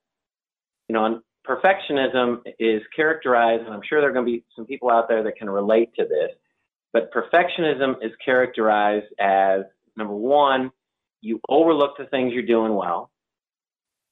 You 0.89 0.93
know, 0.93 1.05
and 1.05 1.21
perfectionism 1.47 2.41
is 2.59 2.81
characterized, 2.95 3.63
and 3.63 3.73
I'm 3.73 3.81
sure 3.87 4.01
there 4.01 4.09
are 4.09 4.13
going 4.13 4.25
to 4.25 4.31
be 4.31 4.43
some 4.55 4.65
people 4.65 4.89
out 4.89 5.07
there 5.07 5.23
that 5.23 5.37
can 5.37 5.49
relate 5.49 5.89
to 5.95 6.03
this, 6.03 6.31
but 6.95 7.11
perfectionism 7.11 7.95
is 8.01 8.13
characterized 8.23 9.13
as 9.19 9.63
number 9.97 10.15
one, 10.15 10.71
you 11.19 11.41
overlook 11.49 11.97
the 11.97 12.05
things 12.05 12.31
you're 12.31 12.45
doing 12.45 12.73
well. 12.73 13.11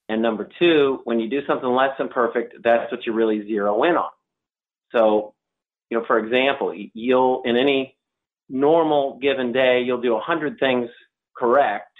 And 0.09 0.21
number 0.21 0.49
two, 0.59 0.99
when 1.05 1.21
you 1.21 1.29
do 1.29 1.39
something 1.47 1.69
less 1.69 1.91
than 1.97 2.09
perfect, 2.09 2.55
that's 2.61 2.91
what 2.91 3.05
you 3.05 3.13
really 3.13 3.47
zero 3.47 3.81
in 3.83 3.95
on. 3.95 4.09
So, 4.91 5.33
you 5.89 5.97
know, 5.97 6.03
for 6.05 6.19
example, 6.19 6.75
you'll, 6.93 7.43
in 7.45 7.55
any 7.55 7.95
normal 8.49 9.17
given 9.21 9.53
day, 9.53 9.81
you'll 9.85 10.01
do 10.01 10.11
100 10.11 10.59
things 10.59 10.89
correct, 11.37 11.95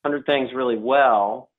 100 0.00 0.24
things 0.24 0.48
really 0.54 0.78
well, 0.78 1.50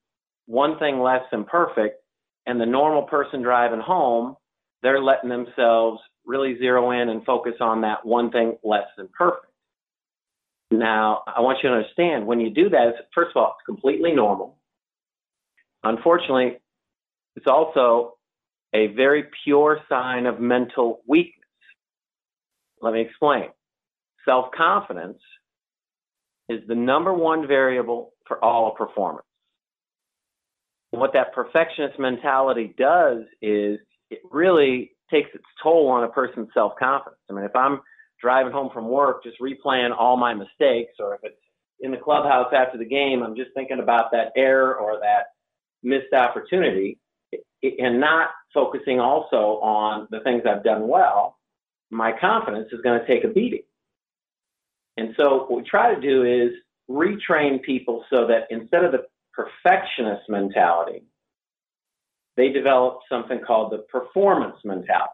one 0.48 0.80
thing 0.80 1.02
less 1.02 1.22
than 1.30 1.44
perfect, 1.44 2.02
and 2.48 2.60
the 2.60 2.66
normal 2.66 3.04
person 3.04 3.44
driving 3.44 3.80
home, 3.80 4.36
they're 4.82 5.04
letting 5.04 5.30
themselves 5.30 6.00
really 6.28 6.58
zero 6.60 6.92
in 6.92 7.10
and 7.10 7.26
focus 7.26 7.56
on 7.62 7.82
that 7.82 8.06
one 8.06 8.30
thing 8.30 8.58
less 8.64 8.88
than 8.98 9.08
perfect. 9.18 9.46
Now, 10.70 11.24
I 11.26 11.42
want 11.42 11.60
you 11.64 11.70
to 11.70 11.76
understand 11.76 12.28
when 12.28 12.42
you 12.42 12.50
do 12.50 12.70
that, 12.70 12.94
first 13.16 13.32
of 13.36 13.38
all, 13.38 13.56
it's 13.58 13.66
completely 13.66 14.12
normal. 14.14 14.58
unfortunately, 15.84 16.60
it's 17.38 17.48
also 17.48 18.18
a 18.74 18.88
very 18.88 19.26
pure 19.46 19.80
sign 19.88 20.26
of 20.26 20.40
mental 20.42 21.02
weakness. 21.08 21.34
Let 22.82 22.94
me 22.94 23.02
explain. 23.02 23.50
Self 24.26 24.48
confidence 24.52 25.20
is 26.50 26.62
the 26.68 26.76
number 26.76 27.14
one 27.14 27.48
variable 27.48 28.14
for 28.28 28.44
all 28.44 28.72
performance. 28.72 29.26
What 30.92 31.14
that 31.14 31.34
perfectionist 31.34 32.00
mentality 32.00 32.74
does 32.78 33.24
is 33.42 33.80
it 34.10 34.20
really 34.32 34.92
takes 35.10 35.30
its 35.34 35.46
toll 35.62 35.90
on 35.90 36.04
a 36.04 36.10
person's 36.10 36.50
self 36.54 36.74
confidence. 36.78 37.22
I 37.30 37.34
mean, 37.34 37.46
if 37.46 37.56
I'm 37.56 37.82
driving 38.22 38.52
home 38.52 38.70
from 38.74 38.88
work 38.88 39.24
just 39.24 39.38
replaying 39.40 39.96
all 39.98 40.18
my 40.18 40.34
mistakes, 40.34 40.94
or 41.00 41.16
if 41.16 41.22
it's 41.24 41.42
in 41.80 41.92
the 41.92 41.98
clubhouse 41.98 42.52
after 42.56 42.78
the 42.78 42.86
game, 42.86 43.22
I'm 43.24 43.36
just 43.36 43.52
thinking 43.54 43.80
about 43.80 44.12
that 44.12 44.32
error 44.36 44.76
or 44.76 45.00
that 45.02 45.28
missed 45.84 46.14
opportunity 46.14 47.00
and 47.64 48.00
not 48.00 48.30
focusing 48.54 49.00
also 49.00 49.60
on 49.62 50.08
the 50.12 50.20
things 50.22 50.44
I've 50.46 50.64
done 50.64 50.88
well, 50.88 51.38
my 51.90 52.12
confidence 52.20 52.70
is 52.72 52.82
going 52.82 53.00
to 53.00 53.08
take 53.08 53.24
a 53.24 53.28
beating. 53.28 53.64
And 54.98 55.14
so 55.18 55.46
what 55.48 55.52
we 55.52 55.64
try 55.64 55.94
to 55.94 56.02
do 56.02 56.24
is 56.24 56.52
retrain 56.90 57.62
people 57.62 58.04
so 58.10 58.28
that 58.28 58.48
instead 58.50 58.84
of 58.84 58.92
the 58.92 59.06
perfectionist 59.34 60.24
mentality, 60.30 61.04
they 62.38 62.50
develop 62.50 63.00
something 63.10 63.40
called 63.46 63.74
the 63.74 63.80
performance 63.80 64.56
mentality. 64.64 65.12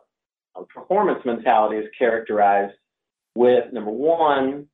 A 0.55 0.63
performance 0.65 1.19
mentality 1.25 1.77
is 1.77 1.89
characterized 1.97 2.75
with 3.35 3.73
number 3.73 3.89
one, 3.89 4.67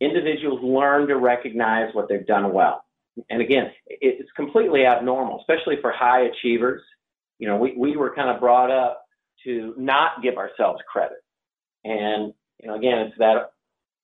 individuals 0.00 0.60
learn 0.62 1.08
to 1.08 1.16
recognize 1.16 1.94
what 1.94 2.08
they've 2.08 2.26
done 2.26 2.52
well. 2.52 2.82
And 3.30 3.42
again, 3.42 3.70
it's 3.86 4.30
completely 4.36 4.86
abnormal, 4.86 5.40
especially 5.40 5.76
for 5.80 5.90
high 5.90 6.22
achievers. 6.22 6.82
You 7.38 7.48
know, 7.48 7.56
we, 7.56 7.74
we 7.76 7.96
were 7.96 8.14
kind 8.14 8.30
of 8.30 8.40
brought 8.40 8.70
up 8.70 9.02
to 9.44 9.74
not 9.76 10.22
give 10.22 10.36
ourselves 10.36 10.80
credit. 10.90 11.18
And, 11.84 12.32
you 12.60 12.68
know, 12.68 12.76
again, 12.76 12.98
it's 12.98 13.18
that 13.18 13.50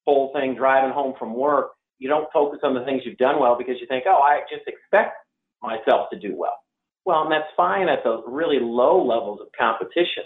whole 0.07 0.33
thing 0.33 0.55
driving 0.55 0.93
home 0.93 1.15
from 1.19 1.35
work. 1.35 1.73
You 1.99 2.09
don't 2.09 2.31
focus 2.33 2.61
on 2.63 2.75
the 2.75 2.85
things 2.85 3.03
you've 3.05 3.19
done 3.19 3.39
well 3.39 3.57
because 3.57 3.77
you 3.81 3.87
think, 3.87 4.05
oh, 4.07 4.21
I 4.21 4.41
just 4.51 4.67
expect 4.67 5.17
myself 5.63 6.09
to 6.13 6.19
do 6.19 6.35
well. 6.37 6.62
Well, 7.05 7.23
and 7.23 7.33
that's 7.33 7.51
fine 7.57 7.89
at 7.89 8.05
the 8.05 8.23
really 8.27 8.59
low 8.61 9.05
levels 9.05 9.41
of 9.41 9.49
competition. 9.59 10.25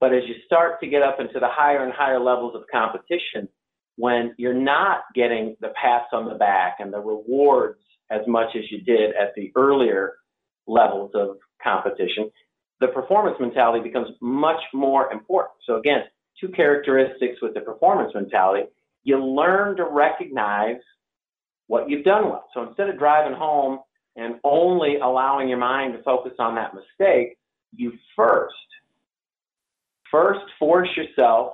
But 0.00 0.14
as 0.14 0.22
you 0.26 0.34
start 0.46 0.80
to 0.80 0.86
get 0.86 1.02
up 1.02 1.20
into 1.20 1.40
the 1.40 1.48
higher 1.48 1.84
and 1.84 1.92
higher 1.92 2.20
levels 2.20 2.54
of 2.54 2.62
competition, 2.72 3.48
when 3.96 4.34
you're 4.38 4.54
not 4.54 5.00
getting 5.14 5.56
the 5.60 5.72
pats 5.80 6.06
on 6.12 6.28
the 6.28 6.36
back 6.36 6.76
and 6.78 6.92
the 6.92 7.00
rewards 7.00 7.80
as 8.10 8.20
much 8.26 8.54
as 8.56 8.62
you 8.70 8.80
did 8.82 9.10
at 9.10 9.34
the 9.36 9.50
earlier 9.56 10.14
levels 10.66 11.10
of 11.14 11.36
competition, 11.62 12.30
the 12.80 12.88
performance 12.88 13.36
mentality 13.40 13.82
becomes 13.82 14.08
much 14.20 14.60
more 14.72 15.12
important. 15.12 15.56
So 15.66 15.76
again, 15.76 16.02
two 16.40 16.48
characteristics 16.50 17.38
with 17.42 17.54
the 17.54 17.60
performance 17.60 18.12
mentality. 18.14 18.68
You 19.02 19.22
learn 19.22 19.76
to 19.76 19.84
recognize 19.84 20.76
what 21.66 21.90
you've 21.90 22.04
done 22.04 22.26
well. 22.26 22.44
So 22.54 22.66
instead 22.66 22.88
of 22.88 22.98
driving 22.98 23.36
home 23.36 23.80
and 24.16 24.36
only 24.44 24.96
allowing 24.96 25.48
your 25.48 25.58
mind 25.58 25.94
to 25.94 26.02
focus 26.02 26.32
on 26.38 26.54
that 26.56 26.74
mistake, 26.74 27.36
you 27.74 27.92
first, 28.16 28.54
first 30.10 30.40
force 30.58 30.88
yourself 30.96 31.52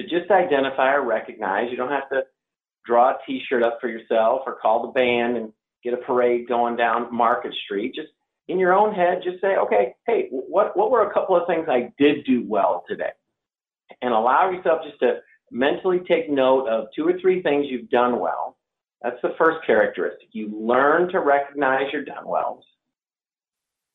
to 0.00 0.06
just 0.06 0.30
identify 0.30 0.94
or 0.94 1.04
recognize. 1.04 1.70
You 1.70 1.76
don't 1.76 1.90
have 1.90 2.08
to 2.10 2.22
draw 2.84 3.10
a 3.10 3.18
T-shirt 3.26 3.62
up 3.62 3.78
for 3.80 3.88
yourself 3.88 4.42
or 4.46 4.56
call 4.60 4.82
the 4.82 4.92
band 4.92 5.36
and 5.36 5.52
get 5.82 5.94
a 5.94 5.98
parade 5.98 6.48
going 6.48 6.76
down 6.76 7.14
Market 7.14 7.54
Street. 7.64 7.94
Just 7.94 8.08
in 8.48 8.58
your 8.58 8.74
own 8.74 8.94
head, 8.94 9.22
just 9.22 9.40
say, 9.40 9.56
okay, 9.56 9.94
hey, 10.06 10.28
what 10.30 10.76
what 10.76 10.90
were 10.90 11.08
a 11.08 11.14
couple 11.14 11.36
of 11.36 11.46
things 11.46 11.66
I 11.68 11.92
did 11.98 12.24
do 12.26 12.44
well 12.46 12.84
today, 12.88 13.12
and 14.02 14.12
allow 14.12 14.50
yourself 14.50 14.80
just 14.84 14.98
to 15.00 15.20
mentally 15.50 16.00
take 16.08 16.28
note 16.28 16.66
of 16.66 16.86
two 16.94 17.06
or 17.06 17.18
three 17.20 17.42
things 17.42 17.66
you've 17.68 17.88
done 17.88 18.18
well. 18.18 18.56
That's 19.02 19.20
the 19.22 19.34
first 19.36 19.66
characteristic. 19.66 20.28
You 20.32 20.50
learn 20.54 21.10
to 21.10 21.20
recognize 21.20 21.92
your 21.92 22.04
done 22.04 22.26
wells. 22.26 22.64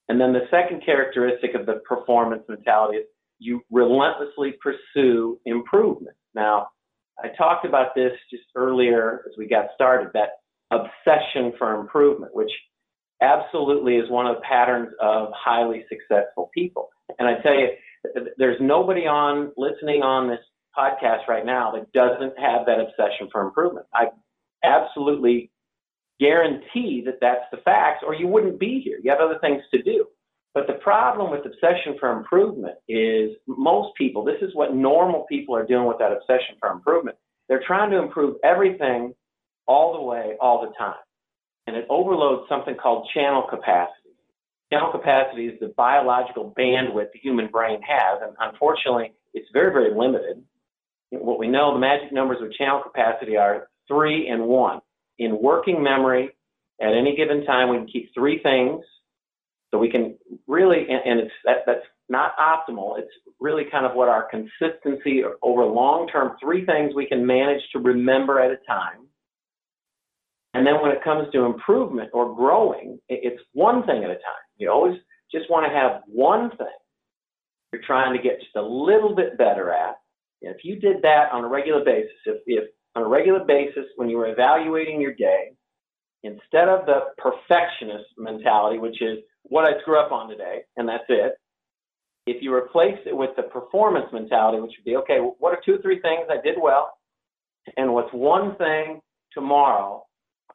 And 0.08 0.20
then 0.20 0.34
the 0.34 0.48
second 0.50 0.84
characteristic 0.86 1.56
of 1.56 1.65
the 1.65 1.82
performance 1.88 2.44
mentality 2.48 2.98
is 2.98 3.06
you 3.39 3.62
relentlessly 3.72 4.56
pursue 4.62 5.39
improvement. 5.46 6.15
Now, 6.36 6.68
I 7.24 7.29
talked 7.38 7.65
about 7.65 7.96
this 7.96 8.12
just 8.29 8.44
earlier 8.56 9.24
as 9.27 9.38
we 9.38 9.48
got 9.48 9.68
started, 9.75 10.12
that 10.13 10.39
obsession 10.72 11.53
for 11.58 11.79
improvement, 11.79 12.36
which 12.36 12.51
absolutely 13.22 13.98
is 13.98 14.10
one 14.10 14.27
of 14.27 14.36
the 14.36 14.41
patterns 14.41 14.89
of 15.01 15.29
highly 15.36 15.86
successful 15.89 16.50
people. 16.53 16.89
And 17.18 17.27
I 17.27 17.41
tell 17.41 17.53
you, 17.53 17.70
there's 18.38 18.58
nobody 18.62 19.08
on 19.08 19.51
listening 19.58 20.03
on 20.03 20.29
this 20.29 20.39
podcast 20.77 21.27
right 21.27 21.46
now 21.46 21.72
that 21.72 21.91
doesn't 21.91 22.39
have 22.39 22.65
that 22.68 22.79
obsession 22.79 23.27
for 23.32 23.41
improvement. 23.41 23.86
I 23.94 24.06
absolutely 24.63 25.51
guarantee 26.20 27.01
that 27.06 27.20
that's 27.22 27.46
the 27.51 27.58
facts, 27.63 28.04
or 28.06 28.13
you 28.13 28.28
wouldn't 28.28 28.60
be 28.60 28.82
here. 28.84 29.00
You 29.01 29.10
have 29.12 29.22
other 29.22 29.39
things 29.39 29.62
to 29.74 29.82
do. 29.82 30.06
But 30.54 30.68
the 30.68 30.74
problem 30.74 31.32
with 31.32 31.46
obsession 31.46 31.96
for 32.00 32.12
improvement 32.12 32.75
is 32.88 33.32
most 33.48 33.96
people, 33.96 34.24
this 34.24 34.42
is 34.42 34.54
what 34.56 34.75
normal 34.75 35.25
people 35.30 35.56
are 35.56 35.66
doing 35.66 35.88
with 35.88 36.00
that 36.00 36.12
obsession 36.12 36.56
for 36.60 36.72
improvement. 36.72 37.18
They're 37.48 37.63
trying 37.66 37.92
to 37.92 37.98
improve 37.98 38.38
everything 38.44 39.13
all 39.68 39.94
the 39.94 40.01
way, 40.01 40.36
all 40.42 40.62
the 40.62 40.74
time. 40.78 41.00
And 41.68 41.75
it 41.75 41.86
overloads 41.89 42.50
something 42.50 42.75
called 42.75 43.08
channel 43.13 43.44
capacity. 43.48 43.94
Channel 44.74 44.92
capacity 44.92 45.48
is 45.48 45.60
the 45.60 45.74
biological 45.78 46.54
bandwidth 46.58 47.12
the 47.13 47.20
human 47.20 47.48
brain 47.48 47.80
has, 47.82 48.22
and 48.22 48.36
unfortunately, 48.39 49.13
it's 49.34 49.48
very, 49.54 49.72
very 49.72 49.96
limited. 49.96 50.44
What 51.12 51.39
we 51.39 51.48
know, 51.48 51.74
the 51.74 51.80
magic 51.80 52.12
numbers 52.12 52.38
of 52.42 52.51
channel 52.54 52.82
capacity 52.82 53.38
are 53.38 53.69
three 53.89 54.27
and 54.29 54.43
one. 54.43 54.79
In 55.17 55.41
working 55.41 55.84
memory, 55.84 56.29
at 56.81 56.93
any 56.93 57.15
given 57.17 57.46
time, 57.46 57.69
we 57.69 57.77
can 57.77 57.88
keep 57.88 58.13
three 58.13 58.41
things 58.41 58.86
so 59.72 59.77
we 59.77 59.89
can 59.89 60.17
really, 60.48 60.88
and, 60.89 61.01
and 61.05 61.19
it's 61.19 61.34
that, 61.43 61.58
that's 61.65 61.86
not 62.08 62.31
optimal. 62.38 62.98
It's 62.98 63.12
really 63.39 63.65
kind 63.69 63.86
of 63.86 63.96
what 63.96 64.10
our 64.10 64.27
consistency 64.29 65.24
over 65.41 65.63
long 65.65 66.08
term, 66.08 66.38
three 66.41 66.65
things 66.65 66.93
we 66.96 67.05
can 67.05 67.25
manage 67.25 67.62
to 67.74 67.79
remember 67.79 68.39
at 68.39 68.51
a 68.51 68.58
time. 68.67 69.08
And 70.53 70.65
then 70.65 70.81
when 70.81 70.91
it 70.91 71.03
comes 71.03 71.31
to 71.34 71.43
improvement 71.43 72.10
or 72.13 72.34
growing, 72.34 73.00
it's 73.08 73.41
one 73.53 73.86
thing 73.86 74.03
at 74.03 74.10
a 74.10 74.15
time. 74.15 74.46
You 74.58 74.72
always 74.72 74.98
just 75.31 75.50
want 75.50 75.67
to 75.67 75.77
have 75.77 76.01
one 76.08 76.50
thing 76.58 76.67
you're 77.72 77.84
trying 77.86 78.17
to 78.17 78.24
get 78.24 78.39
just 78.39 78.55
a 78.55 78.62
little 78.62 79.15
bit 79.15 79.38
better 79.38 79.72
at. 79.72 79.98
And 80.41 80.55
if 80.55 80.63
you 80.63 80.77
did 80.77 81.03
that 81.03 81.31
on 81.31 81.43
a 81.43 81.48
regular 81.48 81.86
basis, 81.86 82.15
if, 82.25 82.41
if 82.48 82.63
on 83.00 83.06
a 83.06 83.10
regular 83.10 83.44
basis, 83.46 83.86
when 83.96 84.10
you 84.10 84.18
were 84.18 84.32
evaluating 84.32 85.00
your 85.00 85.13
day, 85.13 85.51
instead 86.24 86.68
of 86.68 86.86
the 86.86 87.00
perfectionist 87.18 88.06
mentality, 88.18 88.77
which 88.77 89.01
is 89.01 89.20
what 89.44 89.65
I 89.65 89.79
screw 89.82 90.00
up 90.00 90.12
on 90.12 90.29
today, 90.29 90.62
and 90.75 90.88
that's 90.88 91.06
it. 91.08 91.34
If 92.27 92.44
you 92.44 92.53
replace 92.53 93.00
it 93.06 93.15
with 93.15 93.32
the 93.38 93.44
performance 93.44 94.08
mentality, 94.12 94.60
which 94.60 94.74
would 94.77 94.86
be, 94.86 94.98
okay, 94.98 95.20
what 95.39 95.53
are 95.53 95.62
two 95.65 95.75
or 95.75 95.82
three 95.82 96.01
things 96.01 96.27
I 96.29 96.41
did 96.44 96.56
well? 96.62 96.91
And 97.77 97.94
what's 97.94 98.13
one 98.13 98.56
thing 98.58 99.00
tomorrow 99.34 100.03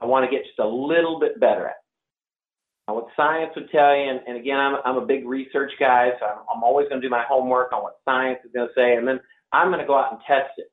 I 0.00 0.06
want 0.06 0.28
to 0.28 0.30
get 0.30 0.44
just 0.44 0.58
a 0.58 0.66
little 0.66 1.18
bit 1.18 1.40
better 1.40 1.66
at? 1.66 1.76
Now, 2.86 2.96
what 2.96 3.06
science 3.16 3.52
would 3.56 3.70
tell 3.70 3.96
you, 3.96 4.10
and, 4.10 4.20
and 4.26 4.36
again, 4.36 4.58
I'm, 4.58 4.76
I'm 4.84 5.02
a 5.02 5.06
big 5.06 5.26
research 5.26 5.72
guy, 5.80 6.10
so 6.20 6.26
I'm, 6.26 6.38
I'm 6.54 6.62
always 6.62 6.88
going 6.88 7.00
to 7.00 7.06
do 7.06 7.10
my 7.10 7.24
homework 7.26 7.72
on 7.72 7.82
what 7.82 7.94
science 8.04 8.40
is 8.44 8.52
going 8.54 8.68
to 8.68 8.74
say, 8.74 8.96
and 8.96 9.08
then 9.08 9.18
I'm 9.52 9.68
going 9.68 9.80
to 9.80 9.86
go 9.86 9.98
out 9.98 10.12
and 10.12 10.20
test 10.26 10.52
it 10.58 10.66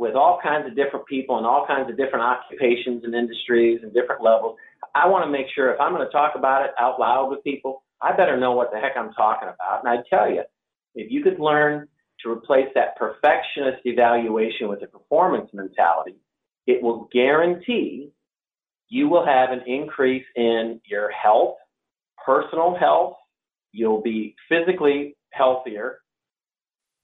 with 0.00 0.14
all 0.14 0.40
kinds 0.42 0.66
of 0.66 0.74
different 0.74 1.04
people 1.04 1.36
and 1.36 1.44
all 1.46 1.66
kinds 1.66 1.90
of 1.90 1.96
different 1.98 2.24
occupations 2.24 3.04
and 3.04 3.14
industries 3.14 3.80
and 3.82 3.92
different 3.92 4.22
levels. 4.22 4.56
I 4.94 5.06
want 5.06 5.26
to 5.26 5.30
make 5.30 5.44
sure 5.54 5.74
if 5.74 5.78
I'm 5.78 5.92
going 5.92 6.06
to 6.06 6.10
talk 6.10 6.32
about 6.36 6.64
it 6.64 6.70
out 6.80 6.98
loud 6.98 7.28
with 7.28 7.44
people, 7.44 7.82
I 8.00 8.16
better 8.16 8.40
know 8.40 8.52
what 8.52 8.70
the 8.72 8.78
heck 8.78 8.96
I'm 8.96 9.12
talking 9.12 9.48
about. 9.48 9.84
And 9.84 9.88
I 9.90 10.02
tell 10.08 10.30
you, 10.30 10.42
if 10.94 11.12
you 11.12 11.22
could 11.22 11.38
learn 11.38 11.86
to 12.22 12.30
replace 12.30 12.68
that 12.74 12.96
perfectionist 12.96 13.84
evaluation 13.84 14.68
with 14.68 14.82
a 14.82 14.86
performance 14.86 15.50
mentality, 15.52 16.16
it 16.66 16.82
will 16.82 17.06
guarantee 17.12 18.10
you 18.88 19.06
will 19.06 19.26
have 19.26 19.50
an 19.50 19.60
increase 19.66 20.24
in 20.34 20.80
your 20.86 21.10
health, 21.10 21.56
personal 22.24 22.74
health, 22.74 23.16
you'll 23.72 24.00
be 24.00 24.34
physically 24.48 25.14
healthier, 25.30 25.98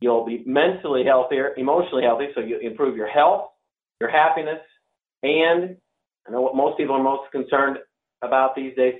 you'll 0.00 0.24
be 0.24 0.42
mentally 0.46 1.04
healthier, 1.04 1.54
emotionally 1.56 2.04
healthy, 2.04 2.28
so 2.34 2.40
you 2.40 2.58
improve 2.58 2.96
your 2.96 3.08
health, 3.08 3.48
your 4.00 4.10
happiness, 4.10 4.60
and 5.22 5.76
I 6.26 6.32
know 6.32 6.40
what 6.40 6.56
most 6.56 6.76
people 6.76 6.96
are 6.96 7.02
most 7.02 7.30
concerned 7.32 7.78
about 8.22 8.54
these 8.54 8.74
days. 8.76 8.94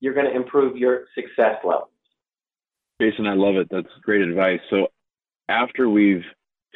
You're 0.00 0.14
going 0.14 0.26
to 0.26 0.36
improve 0.36 0.76
your 0.76 1.04
success 1.14 1.56
level. 1.64 1.90
Jason, 3.00 3.26
I 3.26 3.34
love 3.34 3.56
it. 3.56 3.68
That's 3.70 3.88
great 4.02 4.22
advice. 4.22 4.60
So, 4.70 4.88
after 5.48 5.88
we've 5.88 6.24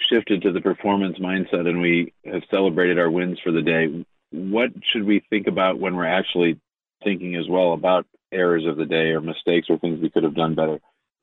shifted 0.09 0.43
to 0.43 0.53
the 0.53 0.61
performance 0.61 1.19
mindset 1.19 1.69
and 1.69 1.81
we 1.81 2.13
have 2.25 2.43
celebrated 2.51 2.99
our 2.99 3.11
wins 3.11 3.39
for 3.43 3.53
the 3.53 3.63
day, 3.63 4.05
what 4.31 4.71
should 4.83 5.05
we 5.05 5.23
think 5.31 5.47
about 5.47 5.79
when 5.79 5.95
we're 5.95 6.07
actually 6.07 6.59
thinking 7.05 7.37
as 7.37 7.49
well 7.49 7.75
about 7.75 8.07
errors 8.33 8.65
of 8.67 8.77
the 8.77 8.87
day 8.87 9.11
or 9.11 9.21
mistakes 9.21 9.69
or 9.69 9.79
things 9.79 10.01
we 10.01 10.11
could 10.11 10.23
have 10.23 10.35
done 10.35 10.55
better? 10.55 10.81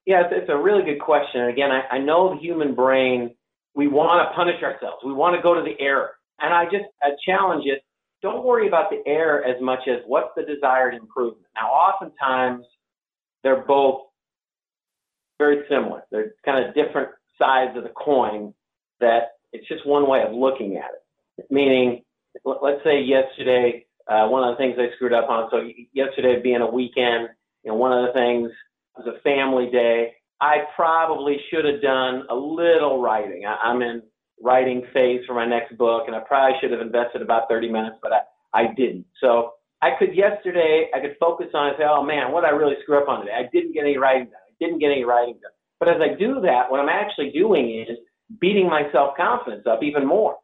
Yeah, 0.09 0.21
it's, 0.21 0.33
it's 0.35 0.49
a 0.49 0.57
really 0.57 0.81
good 0.81 0.99
question. 0.99 1.41
And 1.41 1.51
again, 1.51 1.69
I, 1.69 1.97
I 1.97 1.99
know 1.99 2.33
the 2.33 2.41
human 2.41 2.73
brain, 2.73 3.35
we 3.75 3.87
want 3.87 4.27
to 4.27 4.35
punish 4.35 4.63
ourselves. 4.63 5.03
We 5.05 5.13
want 5.13 5.35
to 5.35 5.41
go 5.43 5.53
to 5.53 5.61
the 5.61 5.79
error. 5.79 6.13
And 6.39 6.51
I 6.51 6.65
just 6.65 6.85
I 7.03 7.09
challenge 7.23 7.65
it. 7.67 7.83
Don't 8.23 8.43
worry 8.43 8.67
about 8.67 8.89
the 8.89 9.03
error 9.05 9.45
as 9.45 9.61
much 9.61 9.81
as 9.87 9.97
what's 10.07 10.29
the 10.35 10.41
desired 10.41 10.95
improvement. 10.95 11.45
Now, 11.55 11.67
oftentimes 11.67 12.65
they're 13.43 13.63
both 13.67 14.01
very 15.37 15.61
similar. 15.69 16.01
They're 16.09 16.33
kind 16.43 16.67
of 16.67 16.73
different 16.73 17.09
sides 17.37 17.77
of 17.77 17.83
the 17.83 17.89
coin 17.89 18.55
that 19.01 19.33
it's 19.53 19.67
just 19.67 19.85
one 19.85 20.09
way 20.09 20.23
of 20.23 20.33
looking 20.33 20.77
at 20.77 20.89
it. 20.89 21.45
Meaning, 21.51 22.01
let's 22.43 22.83
say 22.83 22.99
yesterday, 22.99 23.85
uh, 24.07 24.27
one 24.27 24.43
of 24.43 24.57
the 24.57 24.57
things 24.57 24.75
I 24.79 24.91
screwed 24.95 25.13
up 25.13 25.29
on, 25.29 25.49
so 25.51 25.69
yesterday 25.93 26.41
being 26.41 26.61
a 26.61 26.71
weekend, 26.71 27.29
you 27.63 27.71
know, 27.71 27.75
one 27.75 27.93
of 27.93 28.07
the 28.07 28.13
things 28.13 28.49
was 28.99 29.15
a 29.15 29.21
family 29.21 29.69
day. 29.71 30.13
I 30.41 30.57
probably 30.75 31.37
should 31.49 31.65
have 31.65 31.81
done 31.81 32.23
a 32.29 32.35
little 32.35 33.01
writing. 33.01 33.45
I, 33.45 33.55
I'm 33.63 33.81
in 33.81 34.01
writing 34.41 34.83
phase 34.93 35.21
for 35.27 35.33
my 35.33 35.45
next 35.45 35.77
book, 35.77 36.03
and 36.07 36.15
I 36.15 36.19
probably 36.19 36.57
should 36.61 36.71
have 36.71 36.81
invested 36.81 37.21
about 37.21 37.49
30 37.49 37.69
minutes, 37.69 37.97
but 38.01 38.11
I, 38.13 38.19
I 38.53 38.73
didn't. 38.73 39.05
So 39.19 39.51
I 39.81 39.91
could 39.97 40.15
yesterday, 40.15 40.87
I 40.93 40.99
could 40.99 41.15
focus 41.19 41.47
on 41.53 41.67
and 41.67 41.75
say, 41.77 41.85
oh 41.87 42.03
man, 42.03 42.31
what 42.31 42.45
I 42.45 42.49
really 42.49 42.75
screw 42.83 43.01
up 43.01 43.09
on 43.09 43.21
today? 43.21 43.33
I 43.37 43.49
didn't 43.51 43.73
get 43.73 43.83
any 43.83 43.97
writing 43.97 44.25
done. 44.25 44.41
I 44.47 44.53
didn't 44.63 44.79
get 44.79 44.91
any 44.91 45.03
writing 45.03 45.35
done. 45.41 45.51
But 45.79 45.89
as 45.89 46.01
I 46.01 46.17
do 46.17 46.41
that, 46.41 46.69
what 46.69 46.79
I'm 46.79 46.89
actually 46.89 47.31
doing 47.31 47.85
is 47.87 47.97
beating 48.39 48.67
my 48.67 48.83
self 48.91 49.15
confidence 49.15 49.65
up 49.65 49.83
even 49.83 50.05
more. 50.05 50.35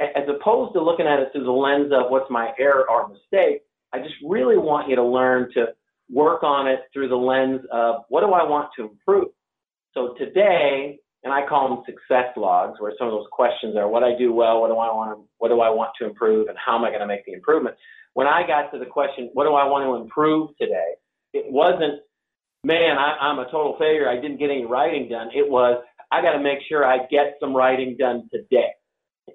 As 0.00 0.24
opposed 0.28 0.72
to 0.74 0.82
looking 0.82 1.06
at 1.06 1.20
it 1.20 1.28
through 1.32 1.44
the 1.44 1.52
lens 1.52 1.92
of 1.92 2.10
what's 2.10 2.30
my 2.30 2.52
error 2.58 2.88
or 2.90 3.08
mistake, 3.08 3.62
I 3.92 3.98
just 3.98 4.14
really 4.26 4.56
want 4.56 4.88
you 4.88 4.96
to 4.96 5.04
learn 5.04 5.52
to 5.54 5.66
work 6.12 6.42
on 6.42 6.66
it 6.66 6.80
through 6.92 7.08
the 7.08 7.16
lens 7.16 7.60
of 7.72 8.02
what 8.08 8.20
do 8.20 8.32
I 8.32 8.44
want 8.44 8.70
to 8.76 8.82
improve. 8.82 9.28
So 9.94 10.14
today, 10.18 10.98
and 11.24 11.32
I 11.32 11.46
call 11.46 11.68
them 11.68 11.84
success 11.84 12.32
logs, 12.36 12.80
where 12.80 12.92
some 12.98 13.08
of 13.08 13.12
those 13.12 13.26
questions 13.30 13.76
are 13.76 13.88
what 13.88 14.02
I 14.02 14.16
do 14.16 14.32
well, 14.32 14.60
what 14.60 14.68
do 14.68 14.74
I 14.74 14.92
want 14.94 15.16
to, 15.18 15.28
what 15.38 15.48
do 15.48 15.60
I 15.60 15.70
want 15.70 15.90
to 16.00 16.06
improve, 16.06 16.48
and 16.48 16.56
how 16.58 16.76
am 16.76 16.84
I 16.84 16.88
going 16.88 17.00
to 17.00 17.06
make 17.06 17.24
the 17.26 17.32
improvement. 17.32 17.76
When 18.14 18.26
I 18.26 18.46
got 18.46 18.70
to 18.72 18.78
the 18.78 18.86
question, 18.86 19.30
what 19.34 19.44
do 19.44 19.54
I 19.54 19.64
want 19.66 19.84
to 19.84 20.02
improve 20.02 20.50
today? 20.60 20.94
It 21.32 21.46
wasn't, 21.50 22.00
man, 22.64 22.98
I, 22.98 23.16
I'm 23.20 23.38
a 23.38 23.44
total 23.44 23.76
failure. 23.78 24.08
I 24.08 24.16
didn't 24.16 24.38
get 24.38 24.50
any 24.50 24.64
writing 24.64 25.08
done. 25.08 25.28
It 25.34 25.48
was, 25.48 25.82
I 26.10 26.22
got 26.22 26.32
to 26.32 26.42
make 26.42 26.58
sure 26.68 26.84
I 26.84 27.06
get 27.10 27.36
some 27.38 27.54
writing 27.54 27.96
done 27.98 28.28
today. 28.32 28.70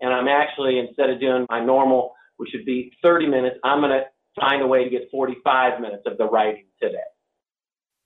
And 0.01 0.13
I'm 0.13 0.27
actually, 0.27 0.79
instead 0.79 1.09
of 1.09 1.21
doing 1.21 1.45
my 1.49 1.63
normal, 1.63 2.13
which 2.37 2.49
would 2.53 2.65
be 2.65 2.91
30 3.01 3.27
minutes, 3.27 3.55
I'm 3.63 3.79
going 3.79 3.91
to 3.91 4.03
find 4.39 4.61
a 4.61 4.67
way 4.67 4.83
to 4.83 4.89
get 4.89 5.09
45 5.11 5.81
minutes 5.81 6.03
of 6.05 6.17
the 6.17 6.25
writing 6.25 6.65
today. 6.81 6.97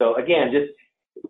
So 0.02 0.16
again, 0.16 0.52
just 0.52 0.72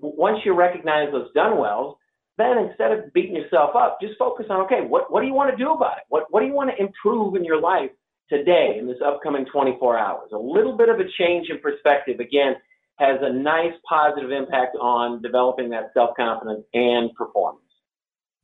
once 0.01 0.39
you 0.45 0.53
recognize 0.53 1.11
those 1.11 1.31
done 1.33 1.57
wells, 1.57 1.97
then 2.37 2.57
instead 2.57 2.91
of 2.91 3.13
beating 3.13 3.35
yourself 3.35 3.75
up, 3.75 3.99
just 4.01 4.17
focus 4.17 4.45
on 4.49 4.61
okay, 4.61 4.81
what, 4.87 5.11
what 5.11 5.21
do 5.21 5.27
you 5.27 5.33
want 5.33 5.51
to 5.51 5.57
do 5.57 5.71
about 5.71 5.97
it? 5.97 6.03
What, 6.09 6.25
what 6.29 6.41
do 6.41 6.45
you 6.45 6.53
want 6.53 6.69
to 6.69 6.81
improve 6.81 7.35
in 7.35 7.43
your 7.43 7.59
life 7.59 7.91
today 8.29 8.77
in 8.79 8.87
this 8.87 8.97
upcoming 9.05 9.45
24 9.51 9.97
hours? 9.97 10.29
A 10.33 10.37
little 10.37 10.77
bit 10.77 10.89
of 10.89 10.99
a 10.99 11.05
change 11.17 11.49
in 11.49 11.59
perspective, 11.59 12.19
again, 12.19 12.55
has 12.97 13.19
a 13.21 13.31
nice 13.31 13.73
positive 13.87 14.31
impact 14.31 14.75
on 14.79 15.21
developing 15.21 15.69
that 15.69 15.91
self 15.93 16.11
confidence 16.15 16.65
and 16.73 17.13
performance. 17.15 17.63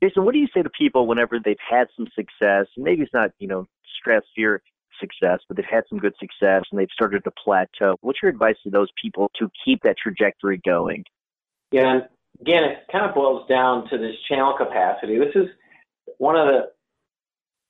Jason, 0.04 0.26
what 0.26 0.34
do 0.34 0.40
you 0.40 0.48
say 0.54 0.62
to 0.62 0.70
people 0.70 1.08
whenever 1.08 1.40
they've 1.44 1.58
had 1.70 1.88
some 1.96 2.08
success? 2.16 2.68
Maybe 2.78 3.04
it's 3.04 3.14
not, 3.14 3.32
you 3.40 3.48
know, 3.48 3.66
stratosphere 4.00 4.62
success, 5.00 5.40
but 5.48 5.58
they've 5.58 5.66
had 5.70 5.84
some 5.90 6.00
good 6.00 6.14
success 6.20 6.64
and 6.72 6.80
they've 6.80 6.88
started 6.94 7.24
to 7.24 7.32
plateau. 7.32 7.96
What's 8.02 8.20
your 8.22 8.30
advice 8.30 8.56
to 8.64 8.70
those 8.70 8.90
people 9.02 9.32
to 9.40 9.50
keep 9.64 9.82
that 9.84 9.98
trajectory 10.02 10.62
going? 10.66 11.04
Yeah, 11.72 12.02
again, 12.42 12.64
it 12.64 12.78
kind 12.92 13.06
of 13.06 13.16
boils 13.16 13.48
down 13.48 13.90
to 13.90 13.98
this 13.98 14.16
channel 14.28 14.56
capacity. 14.58 15.18
This 15.18 15.36
is 15.36 15.48
one 16.18 16.36
of 16.36 16.48
the 16.48 16.72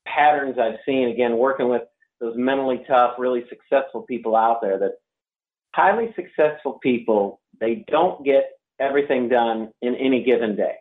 patterns 0.07 0.57
I've 0.59 0.79
seen, 0.85 1.09
again, 1.09 1.37
working 1.37 1.69
with 1.69 1.83
those 2.19 2.35
mentally 2.37 2.83
tough, 2.87 3.15
really 3.17 3.43
successful 3.49 4.03
people 4.03 4.35
out 4.35 4.61
there 4.61 4.79
that 4.79 4.93
highly 5.73 6.13
successful 6.15 6.79
people, 6.81 7.41
they 7.59 7.85
don't 7.89 8.23
get 8.23 8.51
everything 8.79 9.27
done 9.29 9.71
in 9.81 9.95
any 9.95 10.23
given 10.23 10.55
day. 10.55 10.75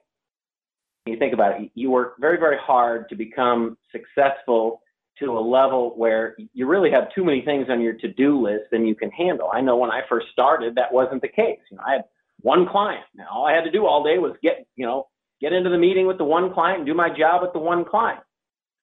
You 1.06 1.18
think 1.18 1.34
about 1.34 1.60
it, 1.60 1.70
you 1.74 1.90
work 1.90 2.14
very, 2.18 2.38
very 2.38 2.56
hard 2.58 3.08
to 3.10 3.16
become 3.16 3.76
successful 3.92 4.80
to 5.20 5.38
a 5.38 5.40
level 5.40 5.92
where 5.96 6.36
you 6.52 6.66
really 6.66 6.90
have 6.90 7.14
too 7.14 7.24
many 7.24 7.42
things 7.42 7.66
on 7.70 7.80
your 7.80 7.94
to-do 7.94 8.40
list 8.42 8.64
than 8.72 8.86
you 8.86 8.94
can 8.94 9.10
handle. 9.10 9.50
I 9.52 9.60
know 9.60 9.76
when 9.76 9.90
I 9.90 10.02
first 10.08 10.26
started, 10.32 10.74
that 10.74 10.92
wasn't 10.92 11.22
the 11.22 11.28
case. 11.28 11.60
You 11.70 11.76
know, 11.76 11.84
I 11.86 11.92
had 11.92 12.04
one 12.40 12.66
client. 12.68 13.04
Now 13.14 13.28
all 13.32 13.46
I 13.46 13.52
had 13.52 13.64
to 13.64 13.70
do 13.70 13.86
all 13.86 14.02
day 14.02 14.18
was 14.18 14.32
get, 14.42 14.66
you 14.76 14.84
know, 14.86 15.06
get 15.40 15.52
into 15.52 15.70
the 15.70 15.78
meeting 15.78 16.06
with 16.06 16.18
the 16.18 16.24
one 16.24 16.52
client 16.52 16.78
and 16.78 16.86
do 16.86 16.94
my 16.94 17.08
job 17.08 17.42
with 17.42 17.52
the 17.52 17.58
one 17.58 17.84
client. 17.84 18.20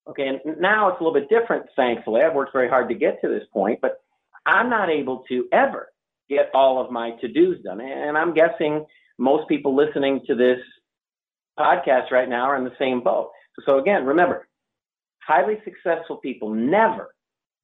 Okay, 0.07 0.27
and 0.27 0.59
now 0.59 0.89
it's 0.89 0.99
a 0.99 1.03
little 1.03 1.19
bit 1.19 1.29
different, 1.29 1.67
thankfully. 1.75 2.21
I've 2.21 2.33
worked 2.33 2.53
very 2.53 2.69
hard 2.69 2.89
to 2.89 2.95
get 2.95 3.21
to 3.21 3.27
this 3.27 3.43
point, 3.53 3.79
but 3.81 4.01
I'm 4.45 4.69
not 4.69 4.89
able 4.89 5.23
to 5.29 5.47
ever 5.51 5.89
get 6.27 6.49
all 6.55 6.83
of 6.83 6.91
my 6.91 7.11
to-dos 7.21 7.61
done. 7.63 7.81
And 7.81 8.17
I'm 8.17 8.33
guessing 8.33 8.85
most 9.19 9.47
people 9.47 9.75
listening 9.75 10.21
to 10.25 10.33
this 10.33 10.57
podcast 11.59 12.09
right 12.09 12.27
now 12.27 12.45
are 12.45 12.57
in 12.57 12.63
the 12.63 12.75
same 12.79 13.03
boat. 13.03 13.31
So 13.67 13.77
again, 13.77 14.05
remember, 14.05 14.47
highly 15.25 15.57
successful 15.63 16.17
people 16.17 16.53
never 16.53 17.13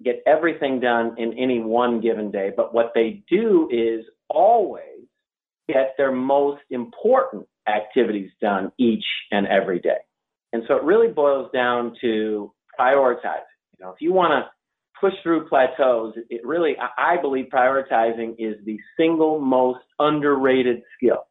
get 0.03 0.21
everything 0.27 0.79
done 0.79 1.15
in 1.17 1.37
any 1.37 1.59
one 1.59 2.01
given 2.01 2.31
day, 2.31 2.51
but 2.55 2.73
what 2.73 2.91
they 2.93 3.23
do 3.29 3.67
is 3.71 4.05
always 4.29 4.83
get 5.67 5.95
their 5.97 6.11
most 6.11 6.61
important 6.69 7.47
activities 7.67 8.31
done 8.41 8.71
each 8.77 9.05
and 9.31 9.47
every 9.47 9.79
day. 9.79 9.97
And 10.53 10.63
so 10.67 10.75
it 10.75 10.83
really 10.83 11.11
boils 11.11 11.49
down 11.53 11.95
to 12.01 12.53
prioritizing. 12.79 13.43
You 13.77 13.85
know, 13.85 13.89
if 13.91 13.97
you 13.99 14.13
want 14.13 14.31
to 14.31 14.49
push 14.99 15.13
through 15.21 15.47
plateaus, 15.47 16.13
it 16.29 16.45
really, 16.45 16.75
I 16.97 17.17
believe 17.21 17.47
prioritizing 17.53 18.35
is 18.39 18.55
the 18.65 18.79
single 18.97 19.39
most 19.39 19.83
underrated 19.99 20.81
skill. 20.95 21.26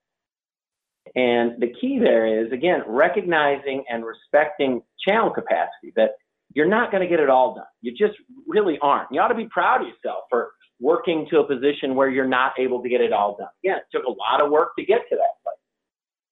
And 1.17 1.61
the 1.61 1.73
key 1.81 1.99
there 1.99 2.45
is, 2.45 2.53
again, 2.53 2.83
recognizing 2.87 3.85
and 3.89 4.05
respecting 4.05 4.83
channel 5.07 5.31
capacity 5.31 5.93
that 5.97 6.11
you're 6.55 6.69
not 6.69 6.91
going 6.91 7.03
to 7.03 7.09
get 7.09 7.21
it 7.21 7.31
all 7.31 7.55
done. 7.55 7.65
You 7.81 7.93
just 7.93 8.19
really 8.47 8.79
aren't. 8.81 9.11
You 9.11 9.21
ought 9.21 9.29
to 9.29 9.35
be 9.35 9.49
proud 9.51 9.81
of 9.81 9.89
yourself 9.89 10.25
for 10.29 10.53
working 10.79 11.27
to 11.31 11.41
a 11.41 11.47
position 11.47 11.95
where 11.95 12.11
you're 12.11 12.29
not 12.29 12.53
able 12.59 12.83
to 12.83 12.89
get 12.89 13.01
it 13.01 13.13
all 13.13 13.37
done. 13.39 13.49
Again, 13.65 13.79
it 13.79 13.85
took 13.97 14.05
a 14.05 14.11
lot 14.11 14.45
of 14.45 14.51
work 14.51 14.77
to 14.79 14.85
get 14.85 15.01
to 15.09 15.17
that 15.17 15.43
place. 15.43 15.57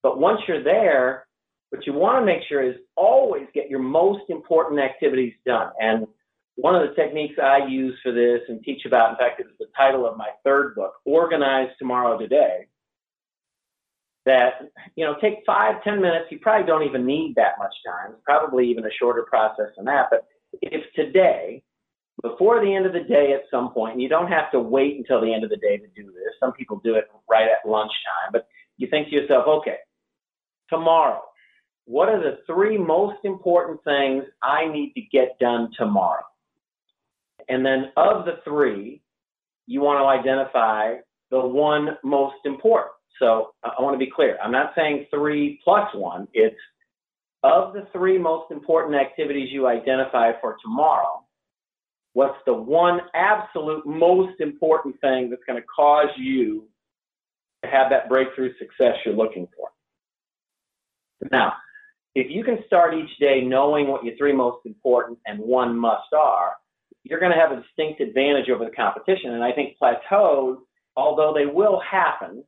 But 0.02 0.18
once 0.18 0.40
you're 0.46 0.62
there, 0.62 1.26
what 1.70 1.86
you 1.86 1.94
want 1.94 2.20
to 2.20 2.26
make 2.26 2.42
sure 2.46 2.62
is 2.62 2.76
always 2.94 3.46
get 3.54 3.70
your 3.70 3.80
most 3.80 4.24
important 4.28 4.80
activities 4.80 5.32
done. 5.46 5.70
And 5.80 6.06
one 6.56 6.74
of 6.74 6.86
the 6.86 6.94
techniques 6.94 7.34
I 7.42 7.66
use 7.66 7.98
for 8.02 8.12
this 8.12 8.40
and 8.48 8.62
teach 8.62 8.84
about, 8.84 9.10
in 9.10 9.16
fact, 9.16 9.40
it's 9.40 9.48
the 9.58 9.66
title 9.76 10.06
of 10.06 10.16
my 10.16 10.28
third 10.44 10.74
book, 10.74 10.92
Organize 11.06 11.70
Tomorrow 11.78 12.18
Today, 12.18 12.66
that, 14.26 14.70
you 14.96 15.04
know, 15.04 15.16
take 15.20 15.42
five, 15.46 15.82
ten 15.84 16.00
minutes. 16.00 16.26
You 16.30 16.38
probably 16.38 16.66
don't 16.66 16.84
even 16.84 17.04
need 17.04 17.34
that 17.36 17.58
much 17.58 17.74
time. 17.86 18.16
Probably 18.24 18.68
even 18.68 18.84
a 18.84 18.90
shorter 18.98 19.22
process 19.22 19.68
than 19.76 19.84
that. 19.86 20.08
But 20.10 20.26
if 20.62 20.82
today, 20.94 21.62
before 22.22 22.64
the 22.64 22.74
end 22.74 22.86
of 22.86 22.92
the 22.92 23.00
day 23.00 23.32
at 23.34 23.42
some 23.50 23.72
point, 23.72 23.94
and 23.94 24.02
you 24.02 24.08
don't 24.08 24.28
have 24.30 24.50
to 24.52 24.60
wait 24.60 24.96
until 24.96 25.20
the 25.20 25.32
end 25.32 25.44
of 25.44 25.50
the 25.50 25.56
day 25.56 25.76
to 25.76 25.86
do 25.88 26.06
this. 26.06 26.32
Some 26.40 26.52
people 26.52 26.80
do 26.82 26.94
it 26.94 27.04
right 27.28 27.48
at 27.48 27.68
lunchtime, 27.68 28.30
but 28.32 28.46
you 28.76 28.88
think 28.88 29.08
to 29.08 29.14
yourself, 29.14 29.46
okay, 29.46 29.76
tomorrow, 30.70 31.22
what 31.86 32.08
are 32.08 32.20
the 32.20 32.38
three 32.46 32.78
most 32.78 33.18
important 33.24 33.82
things 33.84 34.24
I 34.42 34.66
need 34.66 34.92
to 34.94 35.02
get 35.12 35.38
done 35.38 35.70
tomorrow? 35.76 36.24
And 37.48 37.64
then 37.64 37.90
of 37.96 38.24
the 38.24 38.38
three, 38.44 39.02
you 39.66 39.80
want 39.80 40.00
to 40.00 40.06
identify 40.06 40.94
the 41.30 41.40
one 41.40 41.98
most 42.02 42.36
important. 42.44 42.93
So 43.20 43.52
I 43.62 43.80
want 43.80 43.94
to 43.94 44.04
be 44.04 44.10
clear. 44.10 44.38
I'm 44.42 44.52
not 44.52 44.72
saying 44.76 45.06
three 45.10 45.60
plus 45.64 45.88
one. 45.94 46.28
It's 46.32 46.56
of 47.44 47.74
the 47.74 47.86
three 47.92 48.18
most 48.18 48.50
important 48.50 48.96
activities 48.96 49.50
you 49.52 49.66
identify 49.66 50.32
for 50.40 50.56
tomorrow, 50.62 51.24
what's 52.14 52.38
the 52.46 52.54
one 52.54 53.00
absolute 53.14 53.86
most 53.86 54.40
important 54.40 54.98
thing 55.00 55.28
that's 55.28 55.42
going 55.46 55.60
to 55.60 55.66
cause 55.66 56.08
you 56.16 56.66
to 57.62 57.70
have 57.70 57.90
that 57.90 58.08
breakthrough 58.08 58.52
success 58.58 58.96
you're 59.04 59.14
looking 59.14 59.46
for? 59.56 59.68
Now, 61.30 61.52
if 62.14 62.30
you 62.30 62.44
can 62.44 62.58
start 62.66 62.94
each 62.94 63.18
day 63.18 63.42
knowing 63.42 63.88
what 63.88 64.04
your 64.04 64.16
three 64.16 64.32
most 64.32 64.64
important 64.64 65.18
and 65.26 65.38
one 65.38 65.76
must 65.76 66.12
are, 66.16 66.52
you're 67.02 67.20
going 67.20 67.32
to 67.32 67.38
have 67.38 67.52
a 67.52 67.60
distinct 67.60 68.00
advantage 68.00 68.48
over 68.48 68.64
the 68.64 68.70
competition. 68.70 69.34
And 69.34 69.44
I 69.44 69.52
think 69.52 69.76
plateaus, 69.76 70.58
although 70.96 71.34
they 71.34 71.46
will 71.46 71.80
happen, 71.80 72.42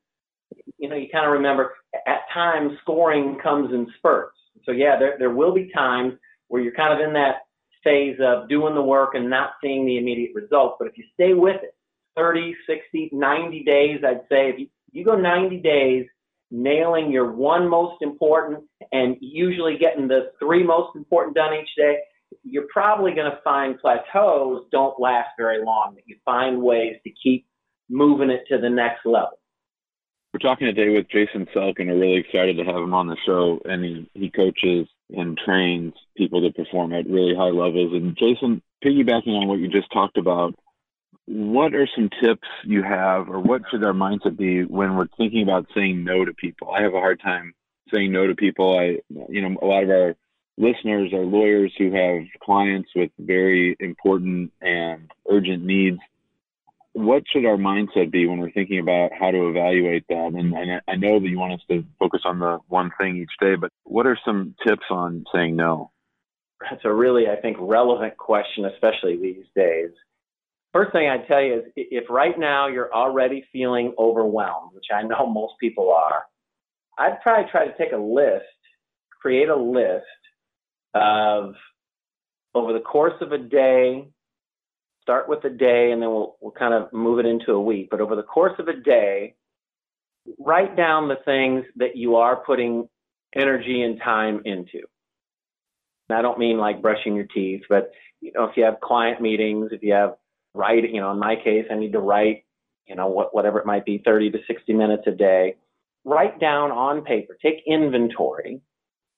you 0.78 0.88
know, 0.88 0.96
you 0.96 1.08
kind 1.10 1.26
of 1.26 1.32
remember 1.32 1.74
at 2.06 2.20
times 2.32 2.72
scoring 2.82 3.38
comes 3.42 3.72
in 3.72 3.86
spurts. 3.98 4.36
So 4.64 4.72
yeah, 4.72 4.98
there, 4.98 5.16
there 5.18 5.30
will 5.30 5.54
be 5.54 5.70
times 5.74 6.14
where 6.48 6.62
you're 6.62 6.74
kind 6.74 6.92
of 6.92 7.06
in 7.06 7.12
that 7.14 7.46
phase 7.82 8.18
of 8.20 8.48
doing 8.48 8.74
the 8.74 8.82
work 8.82 9.14
and 9.14 9.30
not 9.30 9.52
seeing 9.62 9.86
the 9.86 9.98
immediate 9.98 10.32
results. 10.34 10.76
But 10.78 10.88
if 10.88 10.98
you 10.98 11.04
stay 11.14 11.34
with 11.34 11.62
it, 11.62 11.74
30, 12.16 12.56
60, 12.66 13.10
90 13.12 13.62
days, 13.64 14.00
I'd 14.04 14.22
say 14.28 14.50
if 14.50 14.58
you, 14.58 14.66
you 14.92 15.04
go 15.04 15.16
90 15.16 15.58
days 15.58 16.06
nailing 16.50 17.10
your 17.10 17.32
one 17.32 17.68
most 17.68 18.02
important 18.02 18.64
and 18.92 19.16
usually 19.20 19.76
getting 19.78 20.08
the 20.08 20.32
three 20.40 20.62
most 20.62 20.96
important 20.96 21.36
done 21.36 21.54
each 21.54 21.68
day, 21.76 21.98
you're 22.42 22.66
probably 22.72 23.12
going 23.12 23.30
to 23.30 23.38
find 23.42 23.78
plateaus 23.78 24.64
don't 24.72 24.98
last 24.98 25.28
very 25.36 25.64
long, 25.64 25.94
that 25.94 26.04
you 26.06 26.16
find 26.24 26.60
ways 26.60 26.96
to 27.04 27.10
keep 27.22 27.46
moving 27.88 28.30
it 28.30 28.44
to 28.48 28.58
the 28.58 28.70
next 28.70 29.04
level. 29.04 29.38
We're 30.32 30.40
talking 30.40 30.66
today 30.66 30.90
with 30.90 31.08
Jason 31.08 31.46
Selk, 31.54 31.78
and 31.78 31.88
we're 31.88 31.98
really 31.98 32.18
excited 32.18 32.56
to 32.56 32.64
have 32.64 32.76
him 32.76 32.92
on 32.92 33.06
the 33.06 33.16
show. 33.24 33.58
And 33.64 33.84
he, 33.84 34.10
he 34.12 34.30
coaches 34.30 34.86
and 35.10 35.38
trains 35.38 35.94
people 36.16 36.42
to 36.42 36.52
perform 36.52 36.92
at 36.92 37.08
really 37.08 37.34
high 37.34 37.44
levels. 37.44 37.92
And 37.94 38.16
Jason, 38.18 38.60
piggybacking 38.84 39.28
on 39.28 39.48
what 39.48 39.58
you 39.58 39.68
just 39.68 39.90
talked 39.92 40.18
about, 40.18 40.54
what 41.26 41.74
are 41.74 41.88
some 41.94 42.10
tips 42.22 42.46
you 42.64 42.82
have, 42.82 43.28
or 43.28 43.40
what 43.40 43.62
should 43.70 43.82
our 43.82 43.92
mindset 43.92 44.36
be 44.36 44.64
when 44.64 44.96
we're 44.96 45.08
thinking 45.16 45.42
about 45.42 45.66
saying 45.74 46.04
no 46.04 46.24
to 46.24 46.34
people? 46.34 46.70
I 46.70 46.82
have 46.82 46.94
a 46.94 47.00
hard 47.00 47.20
time 47.20 47.54
saying 47.92 48.12
no 48.12 48.26
to 48.26 48.34
people. 48.34 48.78
I, 48.78 48.98
you 49.28 49.42
know, 49.42 49.56
a 49.60 49.66
lot 49.66 49.84
of 49.84 49.90
our 49.90 50.16
listeners 50.58 51.12
are 51.12 51.24
lawyers 51.24 51.72
who 51.78 51.92
have 51.92 52.26
clients 52.42 52.90
with 52.94 53.10
very 53.18 53.76
important 53.80 54.52
and 54.60 55.10
urgent 55.30 55.64
needs. 55.64 55.98
What 56.96 57.24
should 57.30 57.44
our 57.44 57.58
mindset 57.58 58.10
be 58.10 58.26
when 58.26 58.38
we're 58.38 58.50
thinking 58.52 58.78
about 58.78 59.10
how 59.12 59.30
to 59.30 59.50
evaluate 59.50 60.04
that? 60.08 60.32
And, 60.34 60.54
and 60.54 60.80
I 60.88 60.96
know 60.96 61.20
that 61.20 61.28
you 61.28 61.38
want 61.38 61.52
us 61.52 61.60
to 61.70 61.84
focus 61.98 62.22
on 62.24 62.38
the 62.38 62.58
one 62.68 62.90
thing 62.98 63.18
each 63.18 63.32
day, 63.38 63.54
but 63.54 63.70
what 63.84 64.06
are 64.06 64.18
some 64.24 64.54
tips 64.66 64.86
on 64.90 65.26
saying 65.34 65.56
no? 65.56 65.90
That's 66.62 66.86
a 66.86 66.92
really, 66.92 67.28
I 67.28 67.36
think, 67.36 67.58
relevant 67.60 68.16
question, 68.16 68.64
especially 68.64 69.18
these 69.20 69.44
days. 69.54 69.90
First 70.72 70.92
thing 70.92 71.06
I'd 71.06 71.26
tell 71.28 71.42
you 71.42 71.58
is 71.58 71.64
if 71.76 72.08
right 72.08 72.38
now 72.38 72.68
you're 72.68 72.92
already 72.92 73.44
feeling 73.52 73.94
overwhelmed, 73.98 74.70
which 74.72 74.86
I 74.90 75.02
know 75.02 75.26
most 75.30 75.54
people 75.60 75.92
are, 75.92 76.22
I'd 76.98 77.20
probably 77.20 77.50
try 77.50 77.66
to 77.66 77.76
take 77.76 77.92
a 77.92 77.98
list, 77.98 78.44
create 79.20 79.50
a 79.50 79.56
list 79.56 80.04
of 80.94 81.56
over 82.54 82.72
the 82.72 82.80
course 82.80 83.20
of 83.20 83.32
a 83.32 83.38
day, 83.38 84.08
start 85.06 85.28
with 85.28 85.44
a 85.44 85.50
day 85.50 85.92
and 85.92 86.02
then 86.02 86.08
we'll, 86.08 86.36
we'll 86.40 86.50
kind 86.50 86.74
of 86.74 86.92
move 86.92 87.20
it 87.20 87.26
into 87.26 87.52
a 87.52 87.62
week. 87.62 87.86
But 87.92 88.00
over 88.00 88.16
the 88.16 88.24
course 88.24 88.54
of 88.58 88.66
a 88.66 88.74
day, 88.74 89.36
write 90.40 90.76
down 90.76 91.06
the 91.06 91.18
things 91.24 91.64
that 91.76 91.96
you 91.96 92.16
are 92.16 92.34
putting 92.44 92.88
energy 93.32 93.82
and 93.82 94.00
time 94.02 94.42
into. 94.44 94.82
And 96.08 96.18
I 96.18 96.22
don't 96.22 96.40
mean 96.40 96.58
like 96.58 96.82
brushing 96.82 97.14
your 97.14 97.26
teeth, 97.32 97.62
but 97.68 97.92
you 98.20 98.32
know, 98.32 98.46
if 98.46 98.56
you 98.56 98.64
have 98.64 98.80
client 98.80 99.20
meetings, 99.20 99.70
if 99.70 99.80
you 99.84 99.92
have 99.92 100.16
writing, 100.54 100.96
you 100.96 101.00
know, 101.00 101.12
in 101.12 101.20
my 101.20 101.36
case, 101.36 101.66
I 101.70 101.76
need 101.76 101.92
to 101.92 102.00
write, 102.00 102.44
you 102.88 102.96
know, 102.96 103.06
what, 103.06 103.32
whatever 103.32 103.60
it 103.60 103.66
might 103.66 103.84
be, 103.84 104.02
30 104.04 104.32
to 104.32 104.38
60 104.44 104.72
minutes 104.72 105.04
a 105.06 105.12
day. 105.12 105.54
Write 106.04 106.40
down 106.40 106.72
on 106.72 107.02
paper, 107.02 107.38
take 107.40 107.62
inventory 107.64 108.60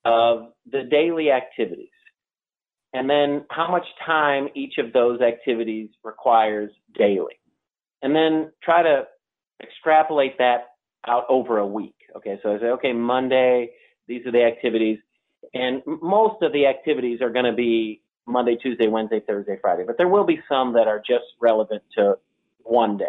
of 0.04 0.52
the 0.70 0.82
daily 0.82 1.30
activities 1.30 1.88
and 2.92 3.08
then 3.08 3.44
how 3.50 3.70
much 3.70 3.84
time 4.04 4.48
each 4.54 4.78
of 4.78 4.92
those 4.92 5.20
activities 5.20 5.90
requires 6.02 6.70
daily. 6.96 7.38
And 8.02 8.14
then 8.14 8.52
try 8.62 8.82
to 8.82 9.06
extrapolate 9.62 10.38
that 10.38 10.68
out 11.06 11.24
over 11.28 11.58
a 11.58 11.66
week. 11.66 11.96
Okay, 12.16 12.38
so 12.42 12.54
I 12.54 12.58
say, 12.58 12.66
okay, 12.66 12.92
Monday, 12.92 13.70
these 14.06 14.24
are 14.26 14.32
the 14.32 14.44
activities. 14.44 14.98
And 15.54 15.82
most 15.86 16.42
of 16.42 16.52
the 16.52 16.66
activities 16.66 17.20
are 17.20 17.30
going 17.30 17.44
to 17.44 17.52
be 17.52 18.02
Monday, 18.26 18.56
Tuesday, 18.56 18.88
Wednesday, 18.88 19.20
Thursday, 19.26 19.58
Friday, 19.60 19.84
but 19.86 19.96
there 19.96 20.08
will 20.08 20.24
be 20.24 20.40
some 20.48 20.74
that 20.74 20.86
are 20.86 20.98
just 20.98 21.24
relevant 21.40 21.82
to 21.96 22.16
one 22.62 22.96
day. 22.96 23.04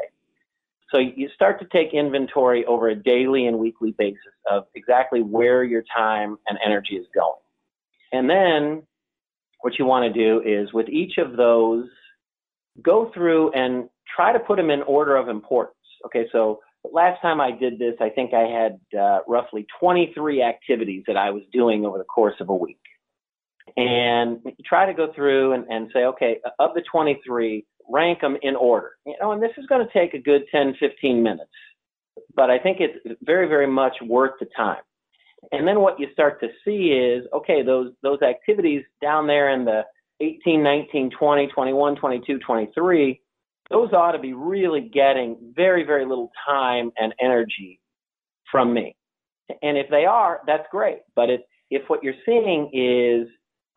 So 0.92 0.98
you 0.98 1.30
start 1.36 1.60
to 1.60 1.68
take 1.68 1.94
inventory 1.94 2.66
over 2.66 2.90
a 2.90 2.96
daily 2.96 3.46
and 3.46 3.60
weekly 3.60 3.94
basis 3.98 4.34
of 4.50 4.66
exactly 4.76 5.22
where 5.22 5.64
your 5.64 5.84
time 5.96 6.38
and 6.48 6.58
energy 6.66 6.96
is 6.96 7.06
going. 7.14 7.40
And 8.12 8.30
then 8.30 8.84
what 9.62 9.78
you 9.78 9.86
want 9.86 10.12
to 10.12 10.20
do 10.20 10.42
is 10.46 10.72
with 10.74 10.90
each 10.90 11.18
of 11.18 11.36
those, 11.36 11.86
go 12.82 13.12
through 13.14 13.52
and 13.54 13.90
try 14.16 14.32
to 14.32 14.40
put 14.40 14.58
them 14.58 14.70
in 14.70 14.82
order 14.84 15.16
of 15.16 15.28
importance. 15.28 15.76
Okay, 16.06 16.28
so 16.32 16.60
last 16.92 17.22
time 17.22 17.42
I 17.42 17.52
did 17.52 17.78
this, 17.78 17.96
I 18.00 18.10
think 18.10 18.34
I 18.34 18.48
had 18.48 18.80
uh, 18.98 19.20
roughly 19.28 19.66
23 19.80 20.42
activities 20.42 21.04
that 21.08 21.18
I 21.18 21.30
was 21.32 21.44
doing 21.52 21.86
over 21.86 21.98
the 21.98 22.04
course 22.04 22.36
of 22.40 22.50
a 22.50 22.56
week. 22.56 22.80
And 23.78 24.40
try 24.66 24.86
to 24.86 24.94
go 24.94 25.14
through 25.14 25.54
and, 25.54 25.66
and 25.70 25.90
say, 25.94 26.06
okay, 26.06 26.40
of 26.58 26.74
the 26.74 26.82
23, 26.92 27.66
rank 27.90 28.22
them 28.22 28.38
in 28.42 28.56
order. 28.56 28.92
You 29.06 29.16
know, 29.22 29.32
and 29.32 29.42
this 29.42 29.52
is 29.58 29.66
going 29.68 29.86
to 29.86 29.94
take 29.94 30.14
a 30.14 30.20
good 30.20 30.44
10, 30.52 30.76
15 30.80 31.22
minutes, 31.22 31.52
but 32.36 32.50
I 32.50 32.58
think 32.58 32.78
it's 32.80 33.18
very, 33.22 33.48
very 33.48 33.68
much 33.68 33.96
worth 34.06 34.34
the 34.40 34.48
time. 34.56 34.82
And 35.52 35.68
then 35.68 35.80
what 35.80 36.00
you 36.00 36.08
start 36.14 36.40
to 36.42 36.48
see 36.66 36.92
is, 36.92 37.26
okay, 37.34 37.64
those, 37.64 37.92
those 38.04 38.22
activities 38.22 38.84
down 39.02 39.28
there 39.28 39.52
in 39.52 39.66
the 39.66 39.84
18, 40.22 40.62
19, 40.62 41.12
20, 41.18 41.48
21, 41.48 41.96
22, 41.96 42.40
23, 42.40 43.22
those 43.70 43.94
ought 43.94 44.12
to 44.12 44.20
be 44.20 44.34
really 44.34 44.82
getting 44.82 45.38
very, 45.56 45.84
very 45.84 46.06
little 46.06 46.32
time 46.48 46.92
and 46.98 47.14
energy 47.22 47.80
from 48.52 48.74
me. 48.74 48.96
And 49.62 49.78
if 49.78 49.90
they 49.90 50.06
are, 50.06 50.42
that's 50.46 50.66
great. 50.72 51.00
But 51.16 51.30
if, 51.30 51.42
if 51.70 51.84
what 51.88 52.04
you're 52.04 52.14
seeing 52.26 52.70
is 52.74 53.28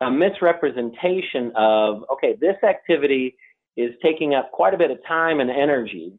a 0.01 0.11
misrepresentation 0.11 1.51
of, 1.55 2.03
okay, 2.11 2.35
this 2.39 2.55
activity 2.63 3.35
is 3.77 3.91
taking 4.03 4.35
up 4.35 4.51
quite 4.51 4.73
a 4.73 4.77
bit 4.77 4.91
of 4.91 4.97
time 5.07 5.39
and 5.39 5.49
energy. 5.49 6.13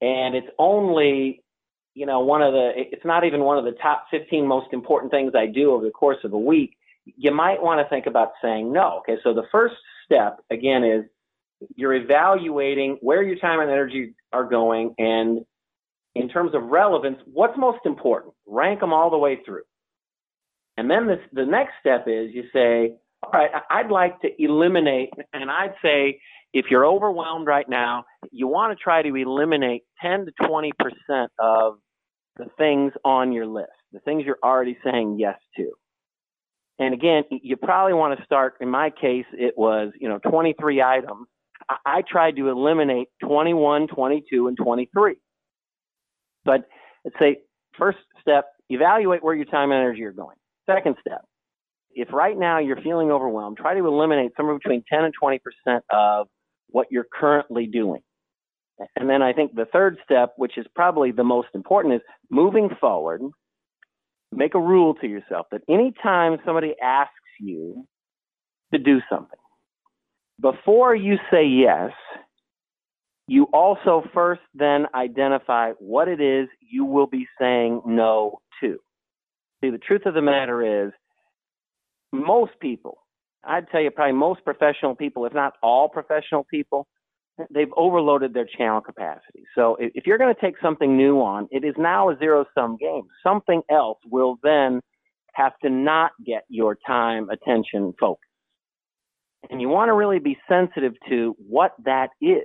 And 0.00 0.34
it's 0.34 0.48
only, 0.58 1.42
you 1.96 2.04
know, 2.04 2.20
one 2.20 2.42
of 2.42 2.52
the, 2.52 2.72
it's 2.76 3.06
not 3.06 3.24
even 3.24 3.40
one 3.40 3.56
of 3.56 3.64
the 3.64 3.72
top 3.80 4.04
15 4.10 4.46
most 4.46 4.66
important 4.74 5.10
things 5.10 5.32
I 5.34 5.46
do 5.46 5.72
over 5.72 5.82
the 5.82 5.90
course 5.90 6.18
of 6.24 6.34
a 6.34 6.38
week. 6.38 6.76
You 7.16 7.32
might 7.32 7.62
want 7.62 7.80
to 7.80 7.88
think 7.88 8.04
about 8.04 8.32
saying 8.42 8.70
no. 8.70 8.98
Okay. 8.98 9.16
So 9.24 9.32
the 9.32 9.46
first 9.50 9.76
step, 10.04 10.40
again, 10.50 10.84
is 10.84 11.04
you're 11.74 11.94
evaluating 11.94 12.98
where 13.00 13.22
your 13.22 13.38
time 13.38 13.60
and 13.60 13.70
energy 13.70 14.14
are 14.30 14.44
going. 14.44 14.94
And 14.98 15.46
in 16.14 16.28
terms 16.28 16.54
of 16.54 16.64
relevance, 16.64 17.16
what's 17.32 17.56
most 17.56 17.78
important? 17.86 18.34
Rank 18.46 18.80
them 18.80 18.92
all 18.92 19.08
the 19.08 19.16
way 19.16 19.38
through. 19.42 19.62
And 20.76 20.90
then 20.90 21.06
this, 21.06 21.20
the 21.32 21.46
next 21.46 21.72
step 21.80 22.04
is 22.06 22.34
you 22.34 22.44
say, 22.52 22.96
all 23.22 23.30
right, 23.32 23.50
I'd 23.70 23.90
like 23.90 24.20
to 24.20 24.28
eliminate, 24.38 25.14
and 25.32 25.50
I'd 25.50 25.72
say 25.80 26.20
if 26.52 26.66
you're 26.70 26.84
overwhelmed 26.84 27.46
right 27.46 27.66
now, 27.66 28.04
you 28.30 28.48
want 28.48 28.76
to 28.76 28.82
try 28.82 29.00
to 29.00 29.14
eliminate 29.14 29.84
10 30.02 30.26
to 30.26 30.32
20% 30.42 31.28
of 31.38 31.78
the 32.36 32.46
things 32.58 32.92
on 33.04 33.32
your 33.32 33.46
list, 33.46 33.70
the 33.92 34.00
things 34.00 34.24
you're 34.24 34.38
already 34.42 34.76
saying 34.84 35.16
yes 35.18 35.38
to. 35.56 35.70
And 36.78 36.92
again, 36.92 37.24
you 37.30 37.56
probably 37.56 37.94
want 37.94 38.18
to 38.18 38.24
start, 38.24 38.54
in 38.60 38.68
my 38.68 38.90
case, 38.90 39.24
it 39.32 39.54
was, 39.56 39.92
you 39.98 40.08
know, 40.08 40.18
23 40.18 40.82
items. 40.82 41.26
I, 41.84 42.02
tried 42.06 42.36
to 42.36 42.48
eliminate 42.48 43.08
21, 43.22 43.88
22, 43.88 44.46
and 44.46 44.56
23. 44.56 45.16
But 46.44 46.68
let's 47.04 47.16
say, 47.18 47.38
first 47.78 47.98
step, 48.20 48.44
evaluate 48.68 49.24
where 49.24 49.34
your 49.34 49.46
time 49.46 49.72
and 49.72 49.80
energy 49.80 50.04
are 50.04 50.12
going. 50.12 50.36
Second 50.66 50.96
step, 51.00 51.22
if 51.92 52.12
right 52.12 52.38
now 52.38 52.58
you're 52.58 52.80
feeling 52.82 53.10
overwhelmed, 53.10 53.56
try 53.56 53.74
to 53.74 53.86
eliminate 53.86 54.32
somewhere 54.36 54.56
between 54.56 54.84
10 54.92 55.04
and 55.04 55.14
20% 55.20 55.80
of 55.90 56.28
what 56.68 56.88
you're 56.90 57.06
currently 57.10 57.66
doing. 57.66 58.02
And 58.94 59.08
then 59.08 59.22
I 59.22 59.32
think 59.32 59.54
the 59.54 59.66
third 59.72 59.98
step, 60.04 60.34
which 60.36 60.58
is 60.58 60.66
probably 60.74 61.12
the 61.12 61.24
most 61.24 61.48
important, 61.54 61.94
is 61.94 62.00
moving 62.30 62.68
forward, 62.80 63.22
make 64.32 64.54
a 64.54 64.60
rule 64.60 64.94
to 64.94 65.06
yourself 65.06 65.46
that 65.50 65.62
anytime 65.68 66.38
somebody 66.44 66.74
asks 66.82 67.12
you 67.40 67.86
to 68.72 68.78
do 68.78 69.00
something, 69.10 69.38
before 70.40 70.94
you 70.94 71.16
say 71.30 71.46
yes, 71.46 71.92
you 73.28 73.44
also 73.52 74.04
first 74.12 74.42
then 74.54 74.86
identify 74.94 75.72
what 75.78 76.08
it 76.08 76.20
is 76.20 76.48
you 76.60 76.84
will 76.84 77.06
be 77.06 77.26
saying 77.40 77.82
no 77.86 78.40
to. 78.60 78.78
See, 79.62 79.70
the 79.70 79.78
truth 79.78 80.02
of 80.04 80.14
the 80.14 80.22
matter 80.22 80.86
is, 80.86 80.92
most 82.12 82.52
people 82.60 82.98
I'd 83.46 83.68
tell 83.70 83.80
you 83.80 83.90
probably 83.90 84.12
most 84.12 84.44
professional 84.44 84.94
people, 84.94 85.24
if 85.24 85.32
not 85.32 85.54
all 85.62 85.88
professional 85.88 86.44
people, 86.44 86.86
they've 87.50 87.72
overloaded 87.76 88.34
their 88.34 88.46
channel 88.46 88.80
capacity. 88.80 89.44
So 89.54 89.76
if 89.78 90.06
you're 90.06 90.18
going 90.18 90.34
to 90.34 90.40
take 90.40 90.54
something 90.62 90.96
new 90.96 91.20
on, 91.20 91.48
it 91.50 91.64
is 91.64 91.74
now 91.78 92.10
a 92.10 92.18
zero 92.18 92.46
sum 92.54 92.76
game. 92.76 93.02
Something 93.22 93.62
else 93.70 93.98
will 94.10 94.38
then 94.42 94.80
have 95.34 95.52
to 95.62 95.70
not 95.70 96.12
get 96.24 96.44
your 96.48 96.76
time, 96.86 97.28
attention, 97.28 97.92
focus. 98.00 98.22
And 99.50 99.60
you 99.60 99.68
want 99.68 99.90
to 99.90 99.92
really 99.92 100.18
be 100.18 100.38
sensitive 100.48 100.94
to 101.08 101.36
what 101.46 101.74
that 101.84 102.08
is. 102.20 102.42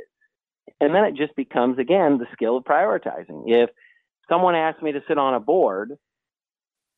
And 0.79 0.93
then 0.93 1.05
it 1.05 1.15
just 1.15 1.35
becomes, 1.35 1.79
again, 1.79 2.17
the 2.17 2.27
skill 2.33 2.57
of 2.57 2.63
prioritizing. 2.63 3.43
If 3.47 3.69
someone 4.29 4.55
asks 4.55 4.81
me 4.81 4.91
to 4.91 5.01
sit 5.07 5.17
on 5.17 5.33
a 5.33 5.39
board, 5.39 5.93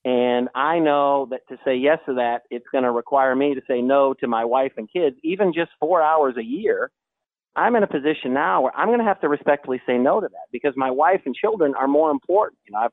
and 0.05 0.49
I 0.53 0.79
know 0.79 1.27
that 1.31 1.41
to 1.49 1.57
say 1.63 1.75
yes 1.75 1.99
to 2.07 2.15
that, 2.15 2.41
it's 2.49 2.65
going 2.71 2.83
to 2.83 2.91
require 2.91 3.35
me 3.35 3.55
to 3.55 3.61
say 3.67 3.81
no 3.81 4.13
to 4.15 4.27
my 4.27 4.43
wife 4.43 4.73
and 4.77 4.89
kids, 4.91 5.15
even 5.23 5.53
just 5.53 5.71
four 5.79 6.01
hours 6.01 6.35
a 6.37 6.43
year. 6.43 6.91
I'm 7.55 7.75
in 7.75 7.83
a 7.83 7.87
position 7.87 8.33
now 8.33 8.61
where 8.61 8.75
I'm 8.75 8.87
going 8.87 8.99
to 8.99 9.05
have 9.05 9.21
to 9.21 9.29
respectfully 9.29 9.81
say 9.85 9.97
no 9.97 10.19
to 10.19 10.27
that 10.27 10.47
because 10.51 10.73
my 10.75 10.89
wife 10.89 11.21
and 11.25 11.35
children 11.35 11.73
are 11.75 11.87
more 11.87 12.09
important. 12.09 12.59
You 12.65 12.73
know, 12.73 12.79
I've 12.79 12.91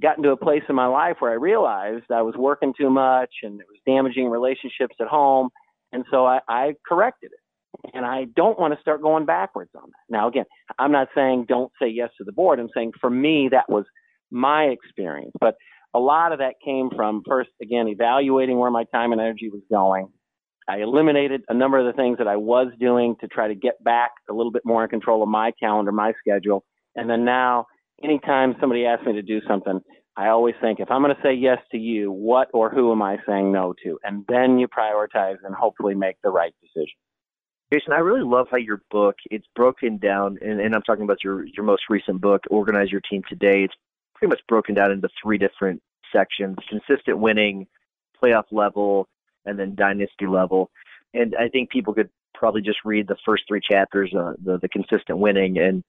gotten 0.00 0.22
to 0.24 0.30
a 0.30 0.36
place 0.36 0.62
in 0.68 0.74
my 0.74 0.86
life 0.86 1.16
where 1.20 1.30
I 1.30 1.34
realized 1.34 2.04
I 2.10 2.22
was 2.22 2.34
working 2.36 2.74
too 2.78 2.90
much 2.90 3.30
and 3.42 3.60
it 3.60 3.66
was 3.68 3.78
damaging 3.86 4.28
relationships 4.28 4.96
at 5.00 5.06
home. 5.06 5.48
And 5.92 6.04
so 6.10 6.26
I, 6.26 6.40
I 6.48 6.74
corrected 6.86 7.30
it. 7.32 7.38
And 7.92 8.04
I 8.04 8.24
don't 8.36 8.58
want 8.58 8.72
to 8.74 8.80
start 8.80 9.02
going 9.02 9.26
backwards 9.26 9.70
on 9.74 9.82
that. 9.82 10.04
Now, 10.08 10.28
again, 10.28 10.44
I'm 10.78 10.92
not 10.92 11.08
saying 11.14 11.46
don't 11.48 11.72
say 11.80 11.88
yes 11.88 12.10
to 12.18 12.24
the 12.24 12.32
board. 12.32 12.58
I'm 12.58 12.70
saying 12.74 12.92
for 13.00 13.10
me, 13.10 13.48
that 13.50 13.68
was 13.68 13.84
my 14.30 14.64
experience. 14.64 15.32
But 15.40 15.56
a 15.92 15.98
lot 15.98 16.32
of 16.32 16.38
that 16.38 16.54
came 16.64 16.90
from 16.94 17.22
first, 17.26 17.50
again, 17.60 17.88
evaluating 17.88 18.58
where 18.58 18.70
my 18.70 18.84
time 18.84 19.12
and 19.12 19.20
energy 19.20 19.50
was 19.50 19.62
going. 19.70 20.08
I 20.68 20.78
eliminated 20.78 21.42
a 21.48 21.54
number 21.54 21.78
of 21.78 21.86
the 21.86 21.96
things 22.00 22.18
that 22.18 22.28
I 22.28 22.36
was 22.36 22.68
doing 22.80 23.16
to 23.20 23.28
try 23.28 23.48
to 23.48 23.54
get 23.54 23.82
back 23.84 24.12
a 24.30 24.32
little 24.32 24.52
bit 24.52 24.62
more 24.64 24.82
in 24.84 24.90
control 24.90 25.22
of 25.22 25.28
my 25.28 25.52
calendar, 25.60 25.92
my 25.92 26.12
schedule. 26.18 26.64
And 26.96 27.08
then 27.08 27.24
now 27.24 27.66
anytime 28.02 28.54
somebody 28.60 28.86
asks 28.86 29.06
me 29.06 29.12
to 29.14 29.22
do 29.22 29.40
something, 29.46 29.80
I 30.16 30.28
always 30.28 30.54
think 30.60 30.80
if 30.80 30.90
I'm 30.90 31.02
going 31.02 31.14
to 31.14 31.22
say 31.22 31.34
yes 31.34 31.58
to 31.72 31.78
you, 31.78 32.10
what 32.12 32.48
or 32.54 32.70
who 32.70 32.92
am 32.92 33.02
I 33.02 33.18
saying 33.26 33.52
no 33.52 33.74
to? 33.84 33.98
And 34.04 34.24
then 34.28 34.58
you 34.58 34.68
prioritize 34.68 35.36
and 35.44 35.54
hopefully 35.54 35.94
make 35.94 36.16
the 36.22 36.30
right 36.30 36.54
decision. 36.62 36.94
Jason, 37.72 37.92
I 37.92 37.98
really 37.98 38.22
love 38.22 38.46
how 38.50 38.58
your 38.58 38.82
book 38.90 39.16
it's 39.30 39.46
broken 39.56 39.98
down, 39.98 40.38
and, 40.40 40.60
and 40.60 40.74
I'm 40.74 40.82
talking 40.82 41.02
about 41.02 41.24
your 41.24 41.44
your 41.46 41.64
most 41.64 41.84
recent 41.90 42.20
book, 42.20 42.42
Organize 42.50 42.92
Your 42.92 43.00
Team 43.00 43.22
Today. 43.28 43.64
It's 43.64 43.74
pretty 44.14 44.30
much 44.30 44.40
broken 44.46 44.74
down 44.74 44.92
into 44.92 45.08
three 45.20 45.38
different 45.38 45.82
sections: 46.12 46.56
consistent 46.68 47.18
winning, 47.18 47.66
playoff 48.22 48.44
level, 48.52 49.08
and 49.46 49.58
then 49.58 49.74
dynasty 49.74 50.26
level. 50.26 50.70
And 51.12 51.34
I 51.38 51.48
think 51.48 51.70
people 51.70 51.94
could 51.94 52.10
probably 52.34 52.62
just 52.62 52.78
read 52.84 53.06
the 53.08 53.16
first 53.24 53.44
three 53.48 53.60
chapters, 53.60 54.12
uh, 54.14 54.34
the 54.42 54.58
the 54.58 54.68
consistent 54.68 55.18
winning, 55.18 55.58
and 55.58 55.82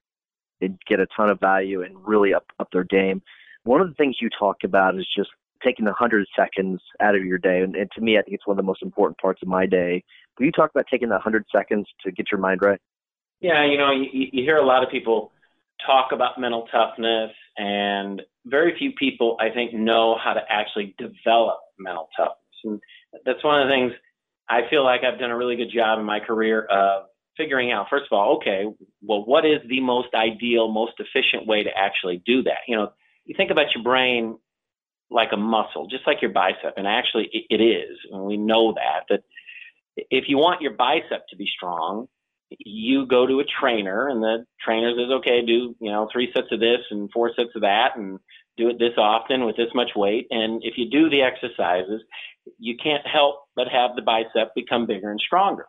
and 0.62 0.80
get 0.88 1.00
a 1.00 1.08
ton 1.16 1.30
of 1.30 1.40
value 1.40 1.82
and 1.82 1.96
really 2.06 2.34
up 2.34 2.46
up 2.60 2.70
their 2.72 2.84
game. 2.84 3.22
One 3.64 3.82
of 3.82 3.88
the 3.88 3.96
things 3.96 4.18
you 4.22 4.30
talk 4.30 4.58
about 4.64 4.98
is 4.98 5.08
just 5.16 5.30
taking 5.64 5.88
a 5.88 5.94
hundred 5.94 6.28
seconds 6.38 6.82
out 7.02 7.16
of 7.16 7.26
your 7.26 7.38
day, 7.38 7.62
and, 7.62 7.76
and 7.76 7.90
to 7.96 8.02
me, 8.02 8.18
I 8.18 8.22
think 8.22 8.36
it's 8.36 8.48
one 8.48 8.54
of 8.54 8.64
the 8.64 8.68
most 8.68 8.84
important 8.84 9.18
parts 9.18 9.42
of 9.42 9.48
my 9.48 9.66
day. 9.66 10.04
Will 10.38 10.46
you 10.46 10.52
talk 10.52 10.70
about 10.70 10.86
taking 10.90 11.10
the 11.10 11.20
hundred 11.20 11.46
seconds 11.54 11.88
to 12.04 12.12
get 12.12 12.28
your 12.32 12.40
mind 12.40 12.62
right? 12.62 12.80
Yeah, 13.42 13.66
you 13.66 13.78
know, 13.78 13.92
you, 13.92 14.30
you 14.32 14.44
hear 14.44 14.58
a 14.58 14.66
lot 14.66 14.84
of 14.84 14.90
people 14.90 15.32
talk 15.86 16.12
about 16.12 16.40
mental 16.40 16.68
toughness, 16.72 17.32
and 17.58 18.22
very 18.46 18.78
few 18.78 18.92
people, 18.92 19.38
I 19.40 19.50
think, 19.50 19.74
know 19.74 20.18
how 20.24 20.34
to 20.34 20.42
actually 20.50 20.96
develop 20.98 21.60
mental 21.78 22.10
toughness. 22.16 22.38
And 22.66 22.80
that's 23.26 23.44
one 23.44 23.62
of 23.62 23.68
the 23.68 23.74
things 23.74 23.94
I 24.50 24.62
feel 24.70 24.84
like 24.84 25.02
I've 25.04 25.20
done 25.20 25.32
a 25.32 25.38
really 25.38 25.56
good 25.56 25.72
job 25.74 26.00
in 26.00 26.06
my 26.06 26.20
career 26.20 26.66
of 26.66 27.06
figuring 27.38 27.72
out, 27.72 27.88
first 27.90 28.06
of 28.12 28.16
all, 28.16 28.38
okay, 28.38 28.66
well, 29.02 29.26
what 29.26 29.46
is 29.46 29.60
the 29.68 29.82
most 29.82 30.10
ideal, 30.14 30.72
most 30.72 30.94
efficient 31.00 31.48
way 31.48 31.64
to 31.64 31.70
actually 31.76 32.22
do 32.26 32.44
that? 32.44 32.60
You 32.68 32.78
know, 32.78 32.94
you 33.26 33.36
think 33.36 33.52
about 33.52 33.74
your 33.76 33.84
brain 33.84 34.38
like 35.10 35.30
a 35.34 35.38
muscle, 35.38 35.88
just 35.88 36.08
like 36.08 36.22
your 36.22 36.32
bicep, 36.32 36.74
and 36.78 36.88
actually 36.88 37.30
it, 37.50 37.62
is, 37.62 37.98
and 38.12 38.24
we 38.24 38.38
know 38.38 38.74
that, 38.74 39.06
that 39.10 39.24
if 40.10 40.26
you 40.28 40.38
want 40.38 40.62
your 40.62 40.74
bicep 40.74 41.28
to 41.30 41.36
be 41.36 41.48
strong, 41.56 42.08
you 42.58 43.06
go 43.06 43.26
to 43.26 43.40
a 43.40 43.44
trainer 43.60 44.08
and 44.10 44.22
the 44.22 44.46
trainer 44.64 44.92
says, 44.92 45.12
okay, 45.20 45.46
do, 45.46 45.76
you 45.80 45.92
know, 45.92 46.08
three 46.12 46.32
sets 46.36 46.48
of 46.52 46.60
this 46.60 46.82
and 46.92 47.10
four 47.12 47.32
sets 47.36 47.50
of 47.56 47.62
that 47.62 47.98
and 47.98 48.20
do 48.58 48.70
it 48.70 48.80
this 48.80 48.98
often 48.98 49.46
with 49.46 49.58
this 49.58 49.74
much 49.74 49.92
weight. 49.96 50.28
And 50.30 50.62
if 50.64 50.76
you 50.78 50.90
do 50.90 51.10
the 51.10 51.24
exercises, 51.24 52.02
you 52.58 52.76
can't 52.82 53.06
help 53.06 53.42
but 53.56 53.68
have 53.68 53.96
the 53.96 54.02
bicep 54.02 54.54
become 54.56 54.86
bigger 54.86 55.12
and 55.12 55.20
stronger. 55.20 55.66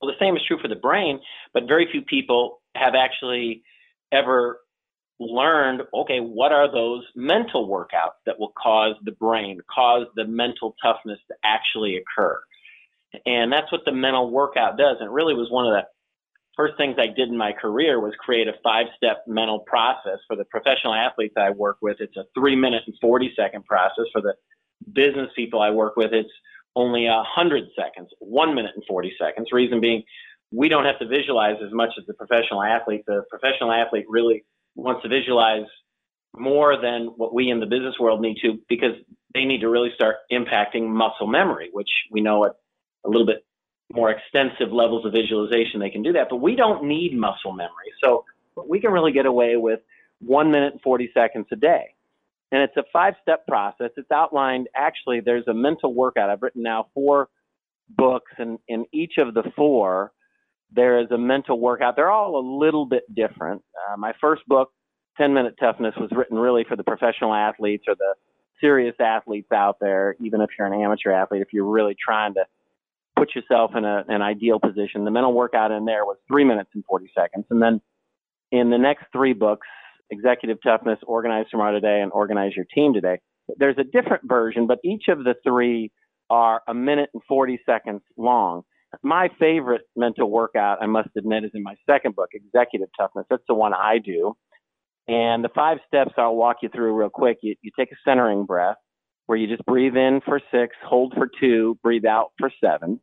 Well, 0.00 0.10
the 0.10 0.24
same 0.24 0.36
is 0.36 0.42
true 0.46 0.58
for 0.60 0.68
the 0.68 0.76
brain, 0.76 1.20
but 1.54 1.64
very 1.68 1.88
few 1.90 2.02
people 2.02 2.60
have 2.74 2.94
actually 2.94 3.62
ever 4.10 4.60
learned 5.20 5.82
okay, 5.94 6.18
what 6.18 6.52
are 6.52 6.70
those 6.70 7.04
mental 7.14 7.68
workouts 7.68 8.18
that 8.26 8.38
will 8.38 8.52
cause 8.60 8.96
the 9.04 9.12
brain, 9.12 9.60
cause 9.72 10.06
the 10.16 10.24
mental 10.24 10.74
toughness 10.82 11.18
to 11.28 11.34
actually 11.44 11.96
occur? 11.96 12.40
And 13.26 13.52
that's 13.52 13.70
what 13.70 13.82
the 13.84 13.92
mental 13.92 14.30
workout 14.30 14.78
does. 14.78 14.96
And 14.98 15.08
it 15.08 15.12
really 15.12 15.34
was 15.34 15.50
one 15.50 15.66
of 15.66 15.72
the 15.72 15.82
first 16.56 16.74
things 16.76 16.96
I 16.98 17.06
did 17.06 17.28
in 17.28 17.36
my 17.36 17.52
career 17.52 18.00
was 18.00 18.14
create 18.18 18.48
a 18.48 18.54
five 18.62 18.86
step 18.96 19.24
mental 19.26 19.60
process 19.60 20.18
for 20.26 20.36
the 20.36 20.44
professional 20.44 20.94
athletes 20.94 21.34
I 21.36 21.50
work 21.50 21.78
with. 21.80 21.98
It's 22.00 22.16
a 22.16 22.24
three 22.34 22.56
minute 22.56 22.82
and 22.86 22.96
40 23.00 23.32
second 23.36 23.64
process. 23.64 24.04
For 24.12 24.20
the 24.20 24.34
business 24.92 25.28
people 25.36 25.60
I 25.60 25.70
work 25.70 25.96
with, 25.96 26.12
it's 26.12 26.30
only 26.74 27.06
a 27.06 27.22
hundred 27.26 27.64
seconds, 27.76 28.10
one 28.18 28.54
minute 28.54 28.72
and 28.74 28.84
40 28.88 29.12
seconds. 29.20 29.48
Reason 29.52 29.80
being, 29.80 30.02
we 30.50 30.68
don't 30.68 30.84
have 30.84 30.98
to 31.00 31.06
visualize 31.06 31.56
as 31.64 31.72
much 31.72 31.90
as 31.98 32.06
the 32.06 32.14
professional 32.14 32.62
athlete. 32.62 33.04
The 33.06 33.24
professional 33.30 33.72
athlete 33.72 34.06
really 34.08 34.44
wants 34.74 35.02
to 35.02 35.08
visualize 35.08 35.66
more 36.34 36.80
than 36.80 37.12
what 37.16 37.34
we 37.34 37.50
in 37.50 37.60
the 37.60 37.66
business 37.66 37.94
world 38.00 38.20
need 38.20 38.38
to 38.42 38.58
because 38.68 38.96
they 39.34 39.44
need 39.44 39.60
to 39.60 39.68
really 39.68 39.90
start 39.94 40.16
impacting 40.30 40.88
muscle 40.88 41.26
memory, 41.26 41.68
which 41.72 41.90
we 42.10 42.20
know 42.20 42.44
at 42.44 42.52
a 43.04 43.08
little 43.08 43.26
bit 43.26 43.44
more 43.92 44.10
extensive 44.10 44.72
levels 44.72 45.04
of 45.04 45.12
visualization 45.12 45.80
they 45.80 45.90
can 45.90 46.02
do 46.02 46.12
that. 46.12 46.28
But 46.30 46.36
we 46.36 46.56
don't 46.56 46.84
need 46.84 47.16
muscle 47.16 47.52
memory. 47.52 47.92
So 48.02 48.24
we 48.66 48.80
can 48.80 48.92
really 48.92 49.12
get 49.12 49.26
away 49.26 49.56
with 49.56 49.80
one 50.20 50.50
minute 50.50 50.74
and 50.74 50.82
40 50.82 51.10
seconds 51.12 51.46
a 51.52 51.56
day. 51.56 51.94
And 52.52 52.62
it's 52.62 52.76
a 52.76 52.84
five 52.92 53.14
step 53.22 53.46
process. 53.48 53.90
It's 53.96 54.10
outlined, 54.12 54.68
actually, 54.76 55.20
there's 55.20 55.48
a 55.48 55.54
mental 55.54 55.94
workout. 55.94 56.28
I've 56.28 56.42
written 56.42 56.62
now 56.62 56.86
four 56.92 57.28
books, 57.88 58.30
and 58.38 58.58
in 58.68 58.84
each 58.92 59.14
of 59.18 59.32
the 59.32 59.42
four, 59.56 60.12
there 60.70 61.00
is 61.00 61.10
a 61.10 61.18
mental 61.18 61.58
workout. 61.58 61.96
They're 61.96 62.10
all 62.10 62.38
a 62.38 62.44
little 62.62 62.86
bit 62.86 63.02
different. 63.14 63.62
Uh, 63.74 63.96
my 63.96 64.12
first 64.20 64.42
book, 64.46 64.70
10 65.16 65.32
Minute 65.32 65.54
Toughness, 65.58 65.94
was 65.98 66.10
written 66.12 66.38
really 66.38 66.64
for 66.68 66.76
the 66.76 66.84
professional 66.84 67.34
athletes 67.34 67.84
or 67.88 67.94
the 67.94 68.14
serious 68.60 68.94
athletes 69.00 69.50
out 69.50 69.78
there, 69.80 70.14
even 70.20 70.42
if 70.42 70.50
you're 70.58 70.66
an 70.66 70.78
amateur 70.78 71.10
athlete, 71.10 71.42
if 71.42 71.48
you're 71.52 71.64
really 71.64 71.96
trying 71.98 72.34
to 72.34 72.44
put 73.16 73.34
yourself 73.34 73.72
in 73.76 73.84
a, 73.84 74.04
an 74.08 74.22
ideal 74.22 74.60
position. 74.60 75.04
The 75.04 75.10
mental 75.10 75.32
workout 75.32 75.70
in 75.70 75.86
there 75.86 76.04
was 76.04 76.18
three 76.28 76.44
minutes 76.44 76.70
and 76.74 76.84
40 76.84 77.10
seconds. 77.16 77.46
And 77.50 77.62
then 77.62 77.80
in 78.50 78.70
the 78.70 78.78
next 78.78 79.04
three 79.12 79.32
books, 79.32 79.66
executive 80.12 80.58
toughness, 80.62 80.98
organize 81.06 81.46
tomorrow 81.50 81.72
today, 81.72 82.00
and 82.02 82.12
organize 82.12 82.52
your 82.54 82.66
team 82.72 82.94
today. 82.94 83.18
There's 83.56 83.78
a 83.78 83.84
different 83.84 84.22
version, 84.24 84.66
but 84.66 84.78
each 84.84 85.04
of 85.08 85.24
the 85.24 85.34
three 85.42 85.90
are 86.30 86.62
a 86.68 86.74
minute 86.74 87.10
and 87.12 87.22
40 87.28 87.60
seconds 87.66 88.02
long. 88.16 88.62
My 89.02 89.30
favorite 89.40 89.82
mental 89.96 90.30
workout, 90.30 90.78
I 90.82 90.86
must 90.86 91.08
admit, 91.16 91.44
is 91.44 91.50
in 91.54 91.62
my 91.62 91.74
second 91.88 92.14
book, 92.14 92.28
Executive 92.34 92.88
Toughness. 92.98 93.26
That's 93.30 93.42
the 93.48 93.54
one 93.54 93.72
I 93.72 93.98
do. 93.98 94.34
And 95.08 95.42
the 95.42 95.48
five 95.48 95.78
steps 95.86 96.12
I'll 96.16 96.36
walk 96.36 96.58
you 96.62 96.68
through 96.68 96.94
real 96.94 97.10
quick. 97.10 97.38
You, 97.42 97.56
you 97.62 97.70
take 97.76 97.90
a 97.90 97.96
centering 98.04 98.44
breath 98.44 98.76
where 99.26 99.38
you 99.38 99.48
just 99.48 99.64
breathe 99.64 99.96
in 99.96 100.20
for 100.24 100.40
six, 100.52 100.76
hold 100.84 101.14
for 101.16 101.28
two, 101.40 101.78
breathe 101.82 102.04
out 102.04 102.32
for 102.38 102.50
seven. 102.62 103.00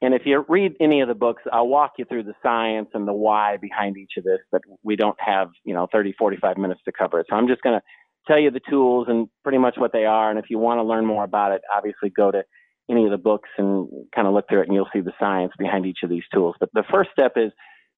And 0.00 0.14
if 0.14 0.22
you 0.24 0.44
read 0.48 0.72
any 0.80 1.00
of 1.00 1.08
the 1.08 1.14
books, 1.14 1.42
I'll 1.52 1.68
walk 1.68 1.92
you 1.98 2.04
through 2.04 2.24
the 2.24 2.34
science 2.42 2.88
and 2.94 3.06
the 3.06 3.12
why 3.12 3.56
behind 3.60 3.96
each 3.96 4.12
of 4.16 4.24
this, 4.24 4.40
but 4.50 4.62
we 4.82 4.96
don't 4.96 5.16
have, 5.18 5.48
you 5.64 5.74
know, 5.74 5.86
30, 5.92 6.14
45 6.18 6.56
minutes 6.56 6.80
to 6.84 6.92
cover 6.92 7.20
it. 7.20 7.26
So 7.28 7.36
I'm 7.36 7.48
just 7.48 7.62
going 7.62 7.78
to 7.78 7.84
tell 8.26 8.38
you 8.38 8.50
the 8.50 8.60
tools 8.68 9.06
and 9.08 9.28
pretty 9.42 9.58
much 9.58 9.76
what 9.76 9.92
they 9.92 10.04
are. 10.04 10.30
And 10.30 10.38
if 10.38 10.46
you 10.50 10.58
want 10.58 10.78
to 10.78 10.82
learn 10.82 11.06
more 11.06 11.24
about 11.24 11.52
it, 11.52 11.62
obviously 11.74 12.10
go 12.10 12.30
to 12.30 12.42
any 12.90 13.04
of 13.04 13.10
the 13.10 13.18
books 13.18 13.48
and 13.58 13.88
kind 14.14 14.26
of 14.26 14.34
look 14.34 14.48
through 14.48 14.62
it 14.62 14.68
and 14.68 14.74
you'll 14.74 14.88
see 14.92 15.00
the 15.00 15.12
science 15.18 15.52
behind 15.58 15.86
each 15.86 15.98
of 16.02 16.10
these 16.10 16.24
tools. 16.32 16.54
But 16.58 16.70
the 16.72 16.84
first 16.90 17.10
step 17.12 17.32
is 17.36 17.52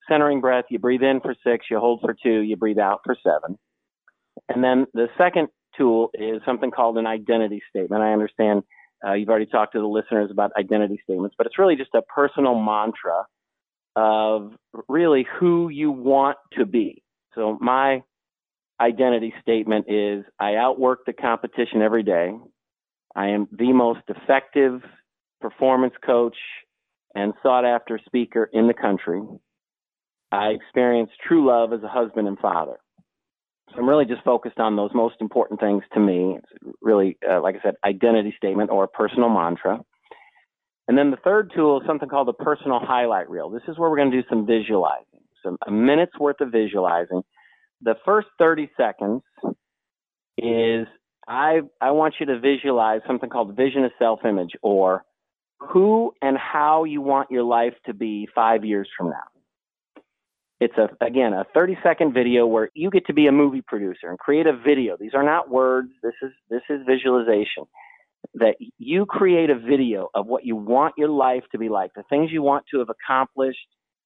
centering 0.09 0.41
breath. 0.41 0.65
You 0.71 0.79
breathe 0.79 1.03
in 1.03 1.21
for 1.21 1.35
six, 1.45 1.67
you 1.71 1.79
hold 1.79 2.01
for 2.01 2.15
two, 2.23 2.41
you 2.41 2.57
breathe 2.57 2.79
out 2.79 3.01
for 3.05 3.17
seven. 3.23 3.59
And 4.49 4.65
then 4.65 4.87
the 4.95 5.09
second 5.19 5.49
tool 5.77 6.11
is 6.15 6.41
something 6.47 6.71
called 6.71 6.97
an 6.99 7.07
identity 7.07 7.63
statement. 7.69 8.03
I 8.03 8.13
understand 8.13 8.63
uh, 9.07 9.13
you've 9.13 9.29
already 9.29 9.47
talked 9.47 9.73
to 9.75 9.81
the 9.81 9.87
listeners 9.87 10.31
about 10.31 10.51
identity 10.59 11.01
statements, 11.05 11.35
but 11.39 11.47
it's 11.47 11.59
really 11.59 11.77
just 11.77 11.95
a 11.95 12.03
personal 12.03 12.55
mantra 12.55 13.25
of 13.97 14.53
really 14.89 15.27
who 15.39 15.69
you 15.69 15.91
want 15.91 16.39
to 16.57 16.67
be. 16.67 17.03
So 17.35 17.59
my 17.61 18.03
identity 18.81 19.33
statement 19.41 19.87
is 19.89 20.25
I 20.39 20.57
outwork 20.57 21.01
the 21.07 21.13
competition 21.13 21.83
every 21.83 22.03
day. 22.03 22.33
I 23.15 23.29
am 23.29 23.49
the 23.51 23.73
most 23.73 24.01
effective 24.09 24.83
performance 25.41 25.95
coach 26.05 26.37
and 27.15 27.33
sought 27.43 27.65
after 27.65 27.99
speaker 28.05 28.49
in 28.53 28.67
the 28.67 28.75
country. 28.75 29.23
I 30.31 30.49
experience 30.49 31.11
true 31.27 31.47
love 31.49 31.73
as 31.73 31.83
a 31.83 31.89
husband 31.89 32.29
and 32.29 32.39
father. 32.39 32.79
I'm 33.77 33.89
really 33.89 34.05
just 34.05 34.23
focused 34.25 34.59
on 34.59 34.77
those 34.77 34.91
most 34.95 35.17
important 35.21 35.61
things 35.61 35.83
to 35.95 36.01
me. 36.01 36.39
It's 36.39 36.77
really, 36.81 37.17
uh, 37.29 37.41
like 37.41 37.57
I 37.57 37.63
said, 37.63 37.75
identity 37.85 38.35
statement 38.37 38.71
or 38.71 38.87
personal 38.87 39.29
mantra. 39.29 39.81
And 40.89 40.97
then 40.97 41.11
the 41.11 41.19
third 41.19 41.53
tool 41.55 41.81
is 41.81 41.87
something 41.87 42.09
called 42.09 42.29
the 42.29 42.33
personal 42.33 42.81
highlight 42.81 43.29
reel. 43.29 43.51
This 43.51 43.63
is 43.69 43.79
where 43.79 43.91
we're 43.91 43.99
going 43.99 44.11
to 44.11 44.23
do 44.23 44.29
some 44.29 44.47
visualizing, 44.47 45.21
some 45.45 45.59
a 45.67 45.71
minute's 45.71 46.19
worth 46.19 46.41
of 46.41 46.51
visualizing. 46.51 47.23
The 47.83 47.95
first 48.05 48.29
30 48.39 48.71
seconds 48.77 49.23
is 50.39 50.87
I 51.29 51.61
I 51.81 51.91
want 51.91 52.15
you 52.19 52.27
to 52.27 52.41
visualize 52.41 53.03
something 53.07 53.29
called 53.29 53.55
vision 53.55 53.85
of 53.85 53.93
self-image 53.99 54.53
or 54.63 55.05
who 55.61 56.13
and 56.23 56.39
how 56.39 56.85
you 56.85 57.03
want 57.03 57.31
your 57.31 57.43
life 57.43 57.75
to 57.87 57.93
be 57.93 58.27
5 58.35 58.65
years 58.65 58.89
from 58.97 59.11
now. 59.11 59.38
It's 60.61 60.75
a 60.77 60.89
again 61.05 61.33
a 61.33 61.45
30 61.55 61.79
second 61.83 62.13
video 62.13 62.47
where 62.47 62.71
you 62.75 62.91
get 62.91 63.07
to 63.07 63.15
be 63.15 63.27
a 63.29 63.33
movie 63.33 63.63
producer 63.63 64.09
and 64.09 64.19
create 64.19 64.47
a 64.47 64.57
video. 64.57 64.97
These 64.99 65.15
are 65.15 65.23
not 65.23 65.49
words. 65.49 65.91
This 66.03 66.15
is 66.23 66.33
this 66.51 66.63
is 66.69 66.81
visualization. 66.87 67.65
That 68.35 68.57
you 68.79 69.07
create 69.07 69.51
a 69.51 69.59
video 69.59 70.09
of 70.15 70.27
what 70.27 70.45
you 70.45 70.57
want 70.57 70.95
your 70.99 71.09
life 71.09 71.45
to 71.53 71.59
be 71.59 71.69
like, 71.69 71.93
the 71.95 72.03
things 72.11 72.33
you 72.33 72.43
want 72.43 72.65
to 72.73 72.81
have 72.81 72.89
accomplished, 72.89 73.59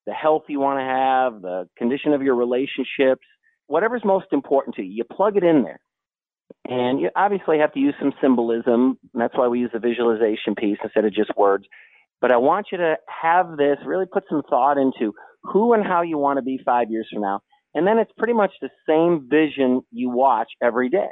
the 0.07 0.13
health 0.13 0.43
you 0.49 0.61
want 0.61 0.79
to 0.79 0.85
have, 0.85 1.41
the 1.41 1.69
condition 1.79 2.13
of 2.13 2.23
your 2.23 2.35
relationships, 2.35 3.27
whatever's 3.69 4.05
most 4.05 4.27
important 4.33 4.77
to 4.77 4.83
you. 4.83 4.93
You 4.93 5.05
plug 5.05 5.39
it 5.39 5.45
in 5.45 5.63
there. 5.63 5.81
And 6.69 7.01
you 7.01 7.09
obviously 7.17 7.59
have 7.59 7.73
to 7.73 7.81
use 7.81 7.95
some 7.99 8.13
symbolism. 8.21 8.99
That's 9.15 9.37
why 9.37 9.49
we 9.49 9.61
use 9.61 9.71
the 9.73 9.81
visualization 9.81 10.55
piece 10.55 10.79
instead 10.85 11.07
of 11.07 11.15
just 11.15 11.35
words. 11.37 11.65
But 12.21 12.31
I 12.31 12.37
want 12.37 12.67
you 12.71 12.79
to 12.79 12.97
have 13.09 13.57
this, 13.57 13.79
really 13.85 14.07
put 14.07 14.25
some 14.29 14.43
thought 14.49 14.77
into 14.77 15.15
who 15.45 15.73
and 15.73 15.85
how 15.85 16.03
you 16.03 16.19
want 16.19 16.39
to 16.39 16.43
be 16.43 16.61
five 16.65 16.91
years 16.91 17.09
from 17.13 17.23
now. 17.23 17.41
And 17.75 17.87
then 17.87 17.99
it's 17.99 18.13
pretty 18.19 18.35
much 18.35 18.53
the 18.61 18.71
same 18.89 19.29
vision 19.29 19.83
you 19.91 20.11
watch 20.11 20.49
every 20.63 20.89
day. 20.89 21.09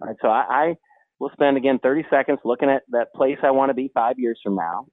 All 0.00 0.08
right. 0.08 0.16
So 0.20 0.28
I, 0.28 0.44
I 0.48 0.74
will 1.18 1.30
spend 1.32 1.56
again 1.56 1.78
30 1.82 2.04
seconds 2.10 2.38
looking 2.44 2.68
at 2.68 2.82
that 2.90 3.14
place 3.14 3.38
I 3.42 3.50
want 3.52 3.70
to 3.70 3.74
be 3.74 3.90
five 3.94 4.18
years 4.18 4.38
from 4.42 4.56
now. 4.56 4.86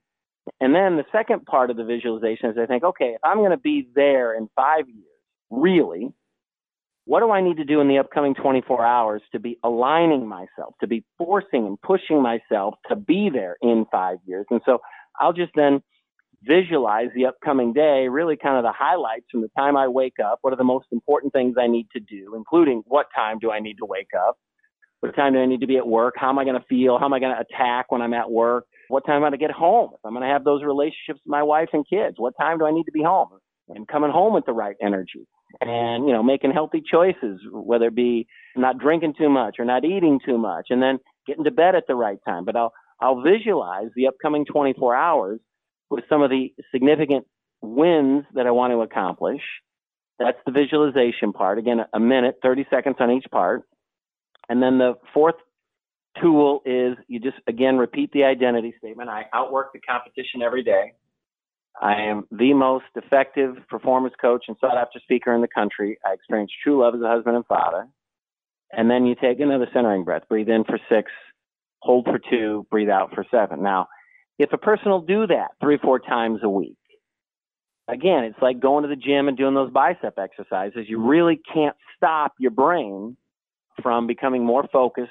And 0.60 0.74
then 0.74 0.96
the 0.96 1.04
second 1.12 1.44
part 1.44 1.70
of 1.70 1.76
the 1.76 1.84
visualization 1.84 2.50
is 2.50 2.56
I 2.60 2.66
think, 2.66 2.82
okay, 2.82 3.12
if 3.14 3.20
I'm 3.22 3.38
going 3.38 3.50
to 3.50 3.56
be 3.56 3.88
there 3.94 4.34
in 4.34 4.48
five 4.56 4.88
years, 4.88 5.06
really, 5.50 6.08
what 7.04 7.20
do 7.20 7.30
I 7.30 7.42
need 7.42 7.58
to 7.58 7.64
do 7.64 7.80
in 7.80 7.88
the 7.88 7.98
upcoming 7.98 8.34
24 8.34 8.84
hours 8.84 9.22
to 9.32 9.40
be 9.40 9.58
aligning 9.62 10.26
myself, 10.26 10.74
to 10.80 10.86
be 10.86 11.04
forcing 11.18 11.66
and 11.66 11.80
pushing 11.80 12.22
myself 12.22 12.74
to 12.88 12.96
be 12.96 13.30
there 13.32 13.56
in 13.60 13.86
five 13.90 14.18
years? 14.24 14.46
And 14.50 14.60
so 14.64 14.78
I'll 15.20 15.32
just 15.32 15.52
then 15.54 15.82
visualize 16.44 17.08
the 17.14 17.26
upcoming 17.26 17.72
day, 17.72 18.08
really 18.08 18.36
kind 18.36 18.56
of 18.56 18.64
the 18.64 18.72
highlights 18.76 19.26
from 19.30 19.42
the 19.42 19.50
time 19.56 19.76
I 19.76 19.88
wake 19.88 20.18
up. 20.24 20.38
What 20.42 20.52
are 20.52 20.56
the 20.56 20.64
most 20.64 20.86
important 20.92 21.32
things 21.32 21.56
I 21.58 21.66
need 21.66 21.86
to 21.92 22.00
do, 22.00 22.34
including 22.36 22.82
what 22.86 23.06
time 23.14 23.38
do 23.38 23.50
I 23.50 23.60
need 23.60 23.76
to 23.78 23.86
wake 23.86 24.10
up? 24.16 24.36
What 25.00 25.16
time 25.16 25.32
do 25.32 25.40
I 25.40 25.46
need 25.46 25.60
to 25.60 25.66
be 25.66 25.78
at 25.78 25.86
work? 25.86 26.14
How 26.16 26.28
am 26.28 26.38
I 26.38 26.44
going 26.44 26.60
to 26.60 26.66
feel? 26.68 26.98
How 26.98 27.06
am 27.06 27.12
I 27.12 27.18
going 27.18 27.34
to 27.34 27.40
attack 27.40 27.90
when 27.90 28.02
I'm 28.02 28.14
at 28.14 28.30
work? 28.30 28.66
What 28.88 29.04
time 29.04 29.16
am 29.16 29.24
I 29.24 29.30
going 29.30 29.40
to 29.40 29.46
get 29.46 29.50
home? 29.50 29.90
If 29.94 30.00
I'm 30.04 30.12
going 30.12 30.22
to 30.22 30.32
have 30.32 30.44
those 30.44 30.62
relationships 30.62 31.20
with 31.24 31.26
my 31.26 31.42
wife 31.42 31.70
and 31.72 31.84
kids, 31.88 32.16
what 32.18 32.34
time 32.40 32.58
do 32.58 32.66
I 32.66 32.70
need 32.70 32.84
to 32.84 32.92
be 32.92 33.02
home? 33.02 33.28
And 33.68 33.88
coming 33.88 34.10
home 34.10 34.34
with 34.34 34.46
the 34.46 34.52
right 34.52 34.76
energy 34.80 35.26
and, 35.60 36.06
you 36.06 36.12
know, 36.12 36.22
making 36.22 36.52
healthy 36.52 36.82
choices, 36.88 37.40
whether 37.50 37.86
it 37.86 37.94
be 37.94 38.26
not 38.56 38.78
drinking 38.78 39.14
too 39.18 39.28
much 39.28 39.56
or 39.58 39.64
not 39.64 39.84
eating 39.84 40.20
too 40.24 40.38
much 40.38 40.66
and 40.70 40.82
then 40.82 40.98
getting 41.26 41.44
to 41.44 41.50
bed 41.50 41.74
at 41.74 41.86
the 41.88 41.94
right 41.94 42.18
time. 42.26 42.44
But 42.44 42.56
I'll, 42.56 42.72
I'll 43.00 43.22
visualize 43.22 43.88
the 43.96 44.06
upcoming 44.06 44.44
24 44.44 44.94
hours 44.94 45.40
with 45.92 46.04
some 46.08 46.22
of 46.22 46.30
the 46.30 46.52
significant 46.72 47.26
wins 47.60 48.24
that 48.34 48.46
I 48.46 48.50
want 48.50 48.72
to 48.72 48.80
accomplish. 48.80 49.42
That's 50.18 50.38
the 50.46 50.52
visualization 50.52 51.32
part. 51.32 51.58
Again, 51.58 51.80
a 51.92 52.00
minute, 52.00 52.36
30 52.42 52.66
seconds 52.70 52.96
on 52.98 53.10
each 53.10 53.26
part. 53.30 53.62
And 54.48 54.62
then 54.62 54.78
the 54.78 54.94
fourth 55.12 55.34
tool 56.20 56.62
is 56.64 56.96
you 57.08 57.20
just, 57.20 57.36
again, 57.46 57.76
repeat 57.76 58.10
the 58.12 58.24
identity 58.24 58.74
statement. 58.78 59.10
I 59.10 59.26
outwork 59.34 59.72
the 59.72 59.80
competition 59.80 60.42
every 60.42 60.62
day. 60.64 60.94
I 61.80 62.02
am 62.02 62.26
the 62.30 62.54
most 62.54 62.84
effective 62.96 63.56
performance 63.68 64.14
coach 64.20 64.44
and 64.48 64.56
sought 64.60 64.76
after 64.76 64.98
speaker 65.00 65.34
in 65.34 65.40
the 65.42 65.48
country. 65.48 65.98
I 66.06 66.12
experience 66.14 66.52
true 66.62 66.82
love 66.82 66.94
as 66.94 67.02
a 67.02 67.08
husband 67.08 67.36
and 67.36 67.46
father. 67.46 67.86
And 68.72 68.90
then 68.90 69.04
you 69.04 69.14
take 69.14 69.40
another 69.40 69.68
centering 69.74 70.04
breath. 70.04 70.22
Breathe 70.28 70.48
in 70.48 70.64
for 70.64 70.78
six, 70.88 71.10
hold 71.80 72.06
for 72.06 72.18
two, 72.30 72.66
breathe 72.70 72.88
out 72.88 73.14
for 73.14 73.26
seven. 73.30 73.62
Now, 73.62 73.88
if 74.38 74.52
a 74.52 74.58
person 74.58 74.90
will 74.90 75.02
do 75.02 75.26
that 75.26 75.48
three 75.60 75.78
four 75.78 75.98
times 75.98 76.40
a 76.42 76.48
week, 76.48 76.76
again, 77.88 78.24
it's 78.24 78.40
like 78.40 78.60
going 78.60 78.82
to 78.82 78.88
the 78.88 78.96
gym 78.96 79.28
and 79.28 79.36
doing 79.36 79.54
those 79.54 79.70
bicep 79.70 80.18
exercises. 80.18 80.86
You 80.88 81.06
really 81.06 81.40
can't 81.52 81.76
stop 81.96 82.34
your 82.38 82.50
brain 82.50 83.16
from 83.82 84.06
becoming 84.06 84.44
more 84.44 84.66
focused, 84.72 85.10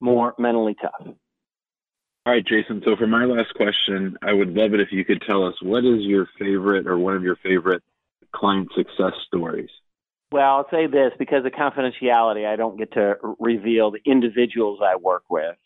more 0.00 0.34
mentally 0.38 0.76
tough. 0.80 1.14
All 2.24 2.32
right, 2.32 2.46
Jason. 2.46 2.82
So 2.84 2.94
for 2.96 3.06
my 3.06 3.24
last 3.24 3.52
question, 3.54 4.16
I 4.22 4.32
would 4.32 4.50
love 4.50 4.74
it 4.74 4.80
if 4.80 4.92
you 4.92 5.04
could 5.04 5.22
tell 5.26 5.44
us 5.44 5.54
what 5.60 5.84
is 5.84 6.02
your 6.02 6.28
favorite 6.38 6.86
or 6.86 6.96
one 6.96 7.16
of 7.16 7.24
your 7.24 7.36
favorite 7.36 7.82
client 8.32 8.68
success 8.76 9.12
stories? 9.26 9.70
Well, 10.30 10.44
I'll 10.44 10.68
say 10.70 10.86
this 10.86 11.12
because 11.18 11.44
of 11.44 11.52
confidentiality, 11.52 12.46
I 12.46 12.56
don't 12.56 12.78
get 12.78 12.92
to 12.92 13.16
reveal 13.38 13.90
the 13.90 14.00
individuals 14.06 14.78
I 14.82 14.96
work 14.96 15.24
with. 15.28 15.56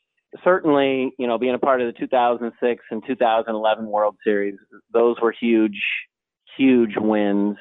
Certainly, 0.45 1.13
you 1.19 1.27
know, 1.27 1.39
being 1.39 1.55
a 1.55 1.59
part 1.59 1.81
of 1.81 1.87
the 1.93 1.99
2006 1.99 2.85
and 2.91 3.03
2011 3.07 3.87
World 3.87 4.17
Series, 4.25 4.55
those 4.93 5.17
were 5.21 5.33
huge, 5.33 5.81
huge 6.57 6.95
wins. 6.97 7.57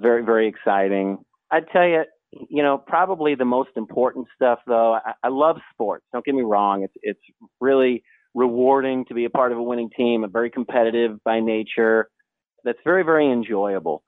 Very, 0.00 0.24
very 0.24 0.48
exciting. 0.48 1.18
I'd 1.50 1.68
tell 1.72 1.86
you, 1.86 2.04
you 2.48 2.62
know, 2.62 2.78
probably 2.78 3.34
the 3.34 3.44
most 3.44 3.70
important 3.76 4.28
stuff 4.34 4.60
though. 4.66 4.94
I, 4.94 5.12
I 5.24 5.28
love 5.28 5.56
sports. 5.72 6.04
Don't 6.12 6.24
get 6.24 6.34
me 6.34 6.42
wrong. 6.42 6.84
It's 6.84 6.94
it's 7.02 7.20
really 7.60 8.02
rewarding 8.34 9.04
to 9.06 9.14
be 9.14 9.24
a 9.24 9.30
part 9.30 9.52
of 9.52 9.58
a 9.58 9.62
winning 9.62 9.90
team, 9.96 10.22
and 10.24 10.32
very 10.32 10.50
competitive 10.50 11.22
by 11.24 11.40
nature. 11.40 12.08
That's 12.64 12.78
very, 12.84 13.02
very 13.02 13.30
enjoyable. 13.30 14.02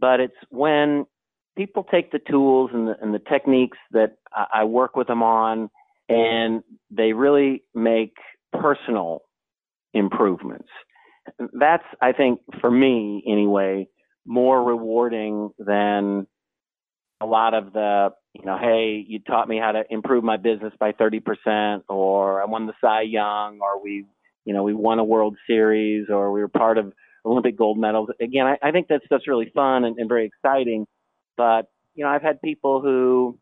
But 0.00 0.20
it's 0.20 0.36
when 0.50 1.06
people 1.56 1.84
take 1.84 2.12
the 2.12 2.20
tools 2.20 2.70
and 2.72 2.88
the, 2.88 2.94
and 3.02 3.12
the 3.12 3.18
techniques 3.18 3.78
that 3.90 4.16
I, 4.32 4.60
I 4.60 4.64
work 4.64 4.96
with 4.96 5.08
them 5.08 5.22
on 5.22 5.70
and 6.08 6.62
they 6.90 7.12
really 7.12 7.62
make 7.74 8.14
personal 8.52 9.22
improvements. 9.92 10.68
That's, 11.38 11.84
I 12.00 12.12
think, 12.12 12.40
for 12.60 12.70
me 12.70 13.22
anyway, 13.26 13.88
more 14.26 14.62
rewarding 14.62 15.50
than 15.58 16.26
a 17.20 17.26
lot 17.26 17.54
of 17.54 17.72
the 17.72 18.10
you 18.38 18.44
know, 18.44 18.56
hey, 18.58 19.04
you 19.06 19.18
taught 19.20 19.48
me 19.48 19.58
how 19.58 19.72
to 19.72 19.82
improve 19.90 20.22
my 20.22 20.36
business 20.36 20.72
by 20.78 20.92
30%, 20.92 21.82
or 21.88 22.40
I 22.40 22.44
won 22.44 22.66
the 22.66 22.72
Cy 22.80 23.02
Young, 23.02 23.58
or 23.60 23.82
we, 23.82 24.04
you 24.44 24.54
know, 24.54 24.62
we 24.62 24.74
won 24.74 24.98
a 24.98 25.04
World 25.04 25.36
Series, 25.46 26.06
or 26.08 26.30
we 26.30 26.40
were 26.40 26.48
part 26.48 26.78
of 26.78 26.92
Olympic 27.24 27.56
gold 27.56 27.78
medals. 27.78 28.10
Again, 28.20 28.46
I, 28.46 28.68
I 28.68 28.70
think 28.70 28.88
that 28.88 29.02
stuff's 29.06 29.26
really 29.26 29.50
fun 29.54 29.84
and, 29.84 29.98
and 29.98 30.08
very 30.08 30.26
exciting. 30.26 30.86
But, 31.36 31.66
you 31.94 32.04
know, 32.04 32.10
I've 32.10 32.22
had 32.22 32.40
people 32.40 32.80
who 32.80 33.38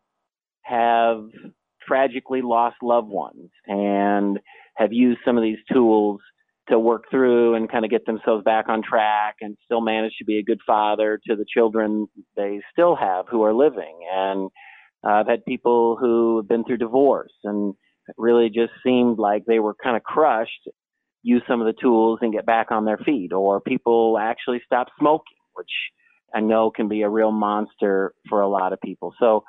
have 0.63 1.29
tragically 1.87 2.41
lost 2.41 2.77
loved 2.81 3.09
ones 3.09 3.49
and 3.65 4.39
have 4.75 4.93
used 4.93 5.19
some 5.25 5.37
of 5.37 5.43
these 5.43 5.57
tools 5.71 6.19
to 6.69 6.77
work 6.77 7.05
through 7.09 7.55
and 7.55 7.71
kind 7.71 7.85
of 7.85 7.91
get 7.91 8.05
themselves 8.05 8.43
back 8.43 8.67
on 8.67 8.83
track 8.83 9.35
and 9.41 9.57
still 9.65 9.81
manage 9.81 10.13
to 10.19 10.25
be 10.25 10.37
a 10.37 10.43
good 10.43 10.59
father 10.67 11.19
to 11.25 11.35
the 11.35 11.45
children 11.51 12.07
they 12.35 12.59
still 12.71 12.95
have 12.95 13.25
who 13.29 13.43
are 13.43 13.53
living. 13.53 13.99
And 14.13 14.49
I've 15.03 15.27
had 15.27 15.45
people 15.45 15.97
who 15.99 16.37
have 16.37 16.47
been 16.47 16.65
through 16.65 16.77
divorce 16.77 17.33
and 17.43 17.73
really 18.17 18.49
just 18.49 18.71
seemed 18.83 19.17
like 19.17 19.45
they 19.45 19.59
were 19.59 19.75
kind 19.81 19.95
of 19.95 20.03
crushed, 20.03 20.67
use 21.23 21.41
some 21.47 21.61
of 21.61 21.67
the 21.67 21.79
tools 21.81 22.19
and 22.21 22.33
get 22.33 22.45
back 22.45 22.71
on 22.71 22.85
their 22.85 22.97
feet, 22.97 23.31
or 23.33 23.61
people 23.61 24.17
actually 24.19 24.61
stop 24.65 24.87
smoking, 24.99 25.37
which 25.53 25.71
I 26.33 26.41
know 26.41 26.71
can 26.71 26.87
be 26.87 27.01
a 27.01 27.09
real 27.09 27.31
monster 27.31 28.13
for 28.29 28.41
a 28.41 28.49
lot 28.49 28.73
of 28.73 28.81
people. 28.81 29.13
So, 29.19 29.43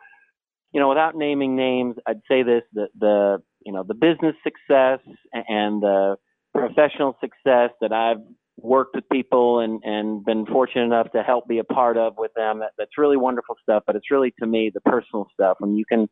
you 0.72 0.81
know, 0.81 0.88
without 0.88 1.16
naming 1.16 1.57
names, 1.57 1.96
I'd 2.07 2.20
say 2.28 2.42
this: 2.42 2.62
the 2.72 2.88
the 2.98 3.38
you 3.64 3.72
know 3.72 3.85
the 3.87 3.94
business 3.94 4.37
success 4.42 5.00
and 5.33 5.83
the 5.83 6.16
professional 6.54 7.16
success 7.20 7.70
that 7.81 7.92
I've 7.92 8.22
worked 8.61 8.94
with 8.94 9.04
people 9.11 9.61
and, 9.61 9.81
and 9.85 10.24
been 10.24 10.44
fortunate 10.46 10.85
enough 10.85 11.12
to 11.12 11.22
help 11.22 11.46
be 11.46 11.59
a 11.59 11.64
part 11.64 11.96
of 11.96 12.14
with 12.18 12.33
them. 12.35 12.59
That, 12.59 12.72
that's 12.76 12.98
really 12.98 13.16
wonderful 13.16 13.54
stuff. 13.62 13.85
But 13.87 13.96
it's 13.96 14.11
really 14.11 14.35
to 14.40 14.46
me 14.46 14.70
the 14.72 14.81
personal 14.81 15.28
stuff 15.33 15.57
when 15.61 15.76
you 15.76 15.85
can 15.88 16.09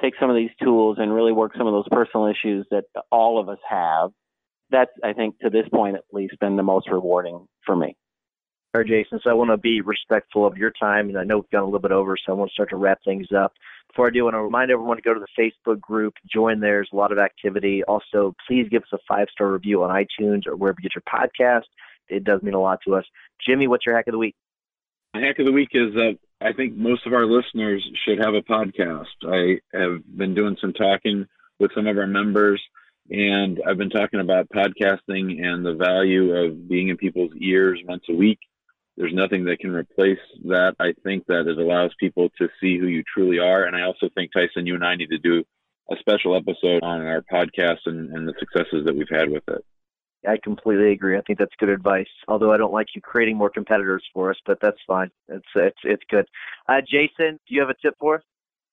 take 0.00 0.14
some 0.20 0.30
of 0.30 0.36
these 0.36 0.50
tools 0.62 0.98
and 1.00 1.12
really 1.12 1.32
work 1.32 1.52
some 1.56 1.66
of 1.66 1.72
those 1.72 1.88
personal 1.90 2.26
issues 2.26 2.66
that 2.70 2.84
all 3.10 3.40
of 3.40 3.48
us 3.48 3.58
have. 3.68 4.10
That's 4.70 4.90
I 5.02 5.12
think 5.12 5.38
to 5.40 5.50
this 5.50 5.68
point 5.72 5.96
at 5.96 6.04
least 6.12 6.38
been 6.40 6.56
the 6.56 6.62
most 6.62 6.88
rewarding 6.90 7.46
for 7.64 7.74
me. 7.74 7.96
All 8.74 8.82
right, 8.82 8.86
Jason. 8.86 9.18
So 9.24 9.30
I 9.30 9.32
want 9.32 9.50
to 9.50 9.56
be 9.56 9.80
respectful 9.80 10.46
of 10.46 10.58
your 10.58 10.70
time, 10.78 11.08
and 11.08 11.18
I 11.18 11.24
know 11.24 11.38
we've 11.38 11.50
gone 11.50 11.62
a 11.62 11.64
little 11.64 11.80
bit 11.80 11.90
over, 11.90 12.16
so 12.18 12.32
I 12.32 12.36
want 12.36 12.50
to 12.50 12.52
start 12.52 12.68
to 12.70 12.76
wrap 12.76 12.98
things 13.02 13.28
up. 13.34 13.52
Before 13.98 14.06
I 14.06 14.10
do, 14.10 14.20
I 14.20 14.22
want 14.26 14.34
to 14.34 14.42
remind 14.42 14.70
everyone 14.70 14.96
to 14.96 15.02
go 15.02 15.12
to 15.12 15.18
the 15.18 15.26
Facebook 15.36 15.80
group, 15.80 16.14
join 16.32 16.60
there. 16.60 16.74
There's 16.74 16.90
a 16.92 16.96
lot 16.96 17.10
of 17.10 17.18
activity. 17.18 17.82
Also, 17.82 18.32
please 18.46 18.68
give 18.70 18.82
us 18.82 18.88
a 18.92 18.98
five 19.08 19.26
star 19.32 19.50
review 19.50 19.82
on 19.82 19.90
iTunes 19.90 20.46
or 20.46 20.54
wherever 20.54 20.76
you 20.80 20.88
get 20.88 20.94
your 20.94 21.02
podcast. 21.02 21.64
It 22.08 22.22
does 22.22 22.40
mean 22.40 22.54
a 22.54 22.60
lot 22.60 22.78
to 22.86 22.94
us. 22.94 23.04
Jimmy, 23.44 23.66
what's 23.66 23.84
your 23.84 23.96
hack 23.96 24.06
of 24.06 24.12
the 24.12 24.18
week? 24.18 24.36
The 25.14 25.20
hack 25.22 25.40
of 25.40 25.46
the 25.46 25.52
week 25.52 25.70
is 25.72 25.94
that 25.94 26.16
I 26.40 26.52
think 26.52 26.76
most 26.76 27.08
of 27.08 27.12
our 27.12 27.26
listeners 27.26 27.84
should 28.04 28.20
have 28.20 28.34
a 28.34 28.42
podcast. 28.42 29.06
I 29.24 29.58
have 29.76 30.02
been 30.16 30.32
doing 30.32 30.56
some 30.60 30.74
talking 30.74 31.26
with 31.58 31.72
some 31.74 31.88
of 31.88 31.98
our 31.98 32.06
members, 32.06 32.62
and 33.10 33.60
I've 33.66 33.78
been 33.78 33.90
talking 33.90 34.20
about 34.20 34.48
podcasting 34.50 35.44
and 35.44 35.66
the 35.66 35.74
value 35.76 36.36
of 36.36 36.68
being 36.68 36.86
in 36.86 36.98
people's 36.98 37.32
ears 37.40 37.80
once 37.84 38.04
a 38.08 38.14
week. 38.14 38.38
There's 38.98 39.14
nothing 39.14 39.44
that 39.44 39.60
can 39.60 39.70
replace 39.70 40.18
that. 40.46 40.74
I 40.80 40.92
think 41.04 41.24
that 41.26 41.46
it 41.46 41.56
allows 41.56 41.92
people 42.00 42.30
to 42.36 42.48
see 42.60 42.78
who 42.78 42.88
you 42.88 43.04
truly 43.14 43.38
are. 43.38 43.62
And 43.62 43.76
I 43.76 43.82
also 43.82 44.08
think, 44.14 44.32
Tyson, 44.32 44.66
you 44.66 44.74
and 44.74 44.84
I 44.84 44.96
need 44.96 45.10
to 45.10 45.18
do 45.18 45.44
a 45.88 45.94
special 46.00 46.36
episode 46.36 46.82
on 46.82 47.06
our 47.06 47.22
podcast 47.32 47.78
and, 47.86 48.12
and 48.12 48.26
the 48.26 48.34
successes 48.40 48.84
that 48.84 48.96
we've 48.96 49.06
had 49.08 49.30
with 49.30 49.44
it. 49.46 49.64
I 50.28 50.36
completely 50.42 50.90
agree. 50.90 51.16
I 51.16 51.20
think 51.20 51.38
that's 51.38 51.54
good 51.60 51.68
advice. 51.68 52.08
Although 52.26 52.52
I 52.52 52.56
don't 52.56 52.72
like 52.72 52.88
you 52.96 53.00
creating 53.00 53.36
more 53.36 53.50
competitors 53.50 54.04
for 54.12 54.30
us, 54.30 54.36
but 54.44 54.58
that's 54.60 54.80
fine. 54.84 55.10
It's 55.28 55.46
it's 55.54 55.78
it's 55.84 56.02
good. 56.10 56.26
Uh, 56.68 56.80
Jason, 56.80 57.38
do 57.46 57.54
you 57.54 57.60
have 57.60 57.70
a 57.70 57.74
tip 57.80 57.94
for 58.00 58.16
us? 58.16 58.22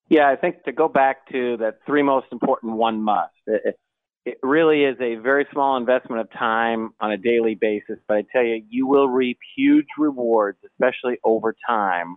Yeah, 0.10 0.28
I 0.28 0.38
think 0.38 0.64
to 0.64 0.72
go 0.72 0.88
back 0.88 1.30
to 1.32 1.56
that 1.58 1.78
three 1.86 2.02
most 2.02 2.28
important 2.32 2.74
one 2.74 3.00
must. 3.00 3.34
It, 3.46 3.78
it 4.26 4.40
really 4.42 4.84
is 4.84 4.98
a 5.00 5.16
very 5.16 5.46
small 5.54 5.78
investment 5.78 6.20
of 6.20 6.32
time 6.32 6.90
on 7.00 7.12
a 7.12 7.18
daily 7.18 7.56
basis, 7.56 8.00
but 8.08 8.18
I 8.18 8.24
tell 8.32 8.44
you, 8.44 8.64
you 8.70 8.88
will 8.88 9.08
reap 9.08 9.38
huge 9.56 9.86
rewards, 10.00 10.58
especially 10.66 11.20
over 11.24 11.56
time, 11.68 12.16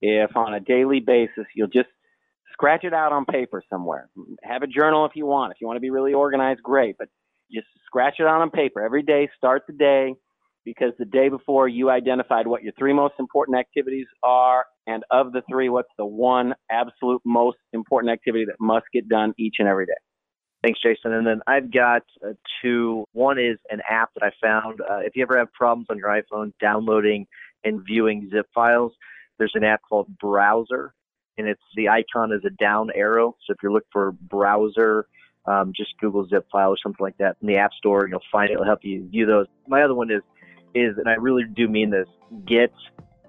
if 0.00 0.34
on 0.36 0.54
a 0.54 0.60
daily 0.60 1.00
basis 1.00 1.44
you'll 1.54 1.68
just 1.68 1.88
scratch 2.52 2.84
it 2.84 2.94
out 2.94 3.12
on 3.12 3.26
paper 3.26 3.62
somewhere. 3.68 4.08
Have 4.42 4.62
a 4.62 4.66
journal 4.66 5.04
if 5.04 5.12
you 5.14 5.26
want. 5.26 5.52
If 5.52 5.60
you 5.60 5.66
want 5.66 5.76
to 5.76 5.82
be 5.82 5.90
really 5.90 6.14
organized, 6.14 6.62
great, 6.62 6.96
but 6.98 7.08
just 7.52 7.66
scratch 7.84 8.14
it 8.20 8.26
out 8.26 8.40
on 8.40 8.50
paper 8.50 8.82
every 8.82 9.02
day. 9.02 9.28
Start 9.36 9.64
the 9.66 9.74
day 9.74 10.14
because 10.64 10.92
the 10.98 11.04
day 11.04 11.28
before 11.28 11.68
you 11.68 11.90
identified 11.90 12.46
what 12.46 12.62
your 12.62 12.72
three 12.78 12.94
most 12.94 13.14
important 13.18 13.58
activities 13.58 14.06
are, 14.22 14.64
and 14.86 15.04
of 15.10 15.32
the 15.32 15.42
three, 15.50 15.68
what's 15.68 15.90
the 15.98 16.06
one 16.06 16.54
absolute 16.70 17.20
most 17.26 17.58
important 17.74 18.10
activity 18.10 18.46
that 18.46 18.56
must 18.58 18.86
get 18.94 19.08
done 19.10 19.34
each 19.38 19.56
and 19.58 19.68
every 19.68 19.84
day. 19.84 19.92
Thanks, 20.64 20.80
Jason. 20.80 21.12
And 21.12 21.26
then 21.26 21.42
I've 21.46 21.70
got 21.70 22.04
uh, 22.26 22.32
two. 22.62 23.04
One 23.12 23.38
is 23.38 23.58
an 23.68 23.82
app 23.86 24.14
that 24.14 24.22
I 24.22 24.30
found. 24.40 24.80
Uh, 24.80 25.00
if 25.00 25.14
you 25.14 25.20
ever 25.22 25.36
have 25.36 25.52
problems 25.52 25.88
on 25.90 25.98
your 25.98 26.08
iPhone 26.08 26.54
downloading 26.58 27.26
and 27.64 27.84
viewing 27.84 28.30
zip 28.32 28.46
files, 28.54 28.92
there's 29.36 29.52
an 29.54 29.62
app 29.62 29.82
called 29.86 30.06
Browser, 30.18 30.94
and 31.36 31.46
it's 31.46 31.60
the 31.76 31.90
icon 31.90 32.32
is 32.32 32.40
a 32.46 32.50
down 32.50 32.90
arrow. 32.94 33.36
So 33.46 33.52
if 33.52 33.58
you're 33.62 33.72
looking 33.72 33.90
for 33.92 34.12
browser, 34.12 35.06
um, 35.44 35.74
just 35.76 35.98
Google 36.00 36.26
zip 36.28 36.46
file 36.50 36.70
or 36.70 36.78
something 36.82 37.04
like 37.04 37.18
that 37.18 37.36
in 37.42 37.48
the 37.48 37.58
App 37.58 37.74
Store. 37.74 38.08
You'll 38.08 38.22
find 38.32 38.48
it. 38.48 38.54
It'll 38.54 38.64
help 38.64 38.84
you 38.84 39.06
view 39.10 39.26
those. 39.26 39.46
My 39.68 39.82
other 39.82 39.94
one 39.94 40.10
is 40.10 40.22
is, 40.74 40.96
and 40.96 41.10
I 41.10 41.16
really 41.16 41.44
do 41.44 41.68
mean 41.68 41.90
this. 41.90 42.08
Get 42.46 42.72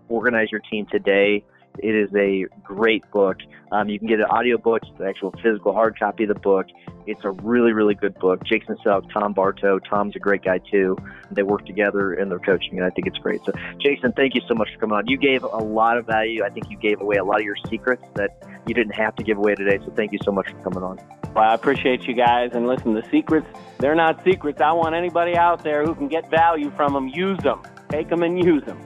organize 0.08 0.54
your 0.54 0.62
team 0.72 0.88
today 0.90 1.44
it 1.80 1.96
is 1.96 2.10
a 2.16 2.46
great 2.64 3.10
book. 3.12 3.38
Um, 3.72 3.90
you 3.90 4.00
can 4.00 4.08
get 4.08 4.20
an 4.20 4.26
audio 4.26 4.58
book, 4.58 4.82
the 4.98 5.06
actual 5.06 5.34
physical 5.44 5.74
hard 5.74 5.98
copy 5.98 6.24
of 6.24 6.30
the 6.30 6.40
book. 6.40 6.68
It's 7.08 7.24
a 7.24 7.32
really, 7.32 7.74
really 7.74 7.94
good 7.94 8.18
book. 8.20 8.44
Jason 8.44 8.78
Selk, 8.86 9.12
Tom 9.12 9.34
Bartow. 9.34 9.80
Tom's 9.80 10.16
a 10.16 10.20
great 10.20 10.44
guy 10.44 10.60
too. 10.60 10.98
They 11.32 11.44
work 11.44 11.66
together 11.66 12.14
in 12.14 12.30
their 12.30 12.40
coaching, 12.40 12.78
and 12.78 12.86
I 12.86 12.90
think 12.90 13.08
it's 13.08 13.18
great. 13.18 13.42
So, 13.46 13.54
Jason, 13.80 14.12
thank 14.14 14.36
you 14.36 14.42
so 14.48 14.56
much 14.56 14.70
for 14.74 14.80
coming 14.80 14.98
on. 14.98 15.08
You 15.08 15.18
gave 15.18 15.44
a 15.44 15.48
lot 15.48 15.98
of 15.98 16.06
value. 16.06 16.44
I 16.44 16.50
think 16.50 16.70
you 16.70 16.78
gave 16.78 17.02
away 17.02 17.18
a 17.18 17.24
lot 17.24 17.40
of 17.40 17.46
your 17.46 17.58
secrets 17.70 18.04
that 18.16 18.44
you 18.68 18.74
didn't 18.74 18.94
have 18.94 19.16
to 19.18 19.24
give 19.24 19.38
away 19.38 19.56
today. 19.56 19.80
So, 19.86 19.92
thank 19.92 20.12
you 20.14 20.20
so 20.24 20.32
much 20.32 20.50
for 20.50 20.58
coming 20.64 20.84
on. 20.84 21.00
Well, 21.36 21.44
I 21.44 21.54
appreciate 21.54 22.08
you 22.08 22.14
guys. 22.14 22.52
And 22.54 22.66
listen, 22.68 22.94
the 22.94 23.06
secrets, 23.12 23.48
they're 23.78 23.96
not 23.96 24.24
secrets. 24.24 24.62
I 24.62 24.72
want 24.72 24.96
anybody 24.96 25.36
out 25.36 25.64
there 25.64 25.84
who 25.84 25.94
can 25.94 26.08
get 26.08 26.30
value 26.32 26.72
from 26.72 26.94
them, 26.94 27.10
use 27.10 27.38
them. 27.40 27.62
Take 27.90 28.10
them 28.10 28.24
and 28.24 28.44
use 28.44 28.64
them. 28.64 28.80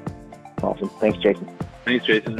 Awesome. 0.61 0.89
Thanks, 0.89 1.19
Jason. 1.19 1.47
Thanks, 1.85 2.05
Jason. 2.05 2.39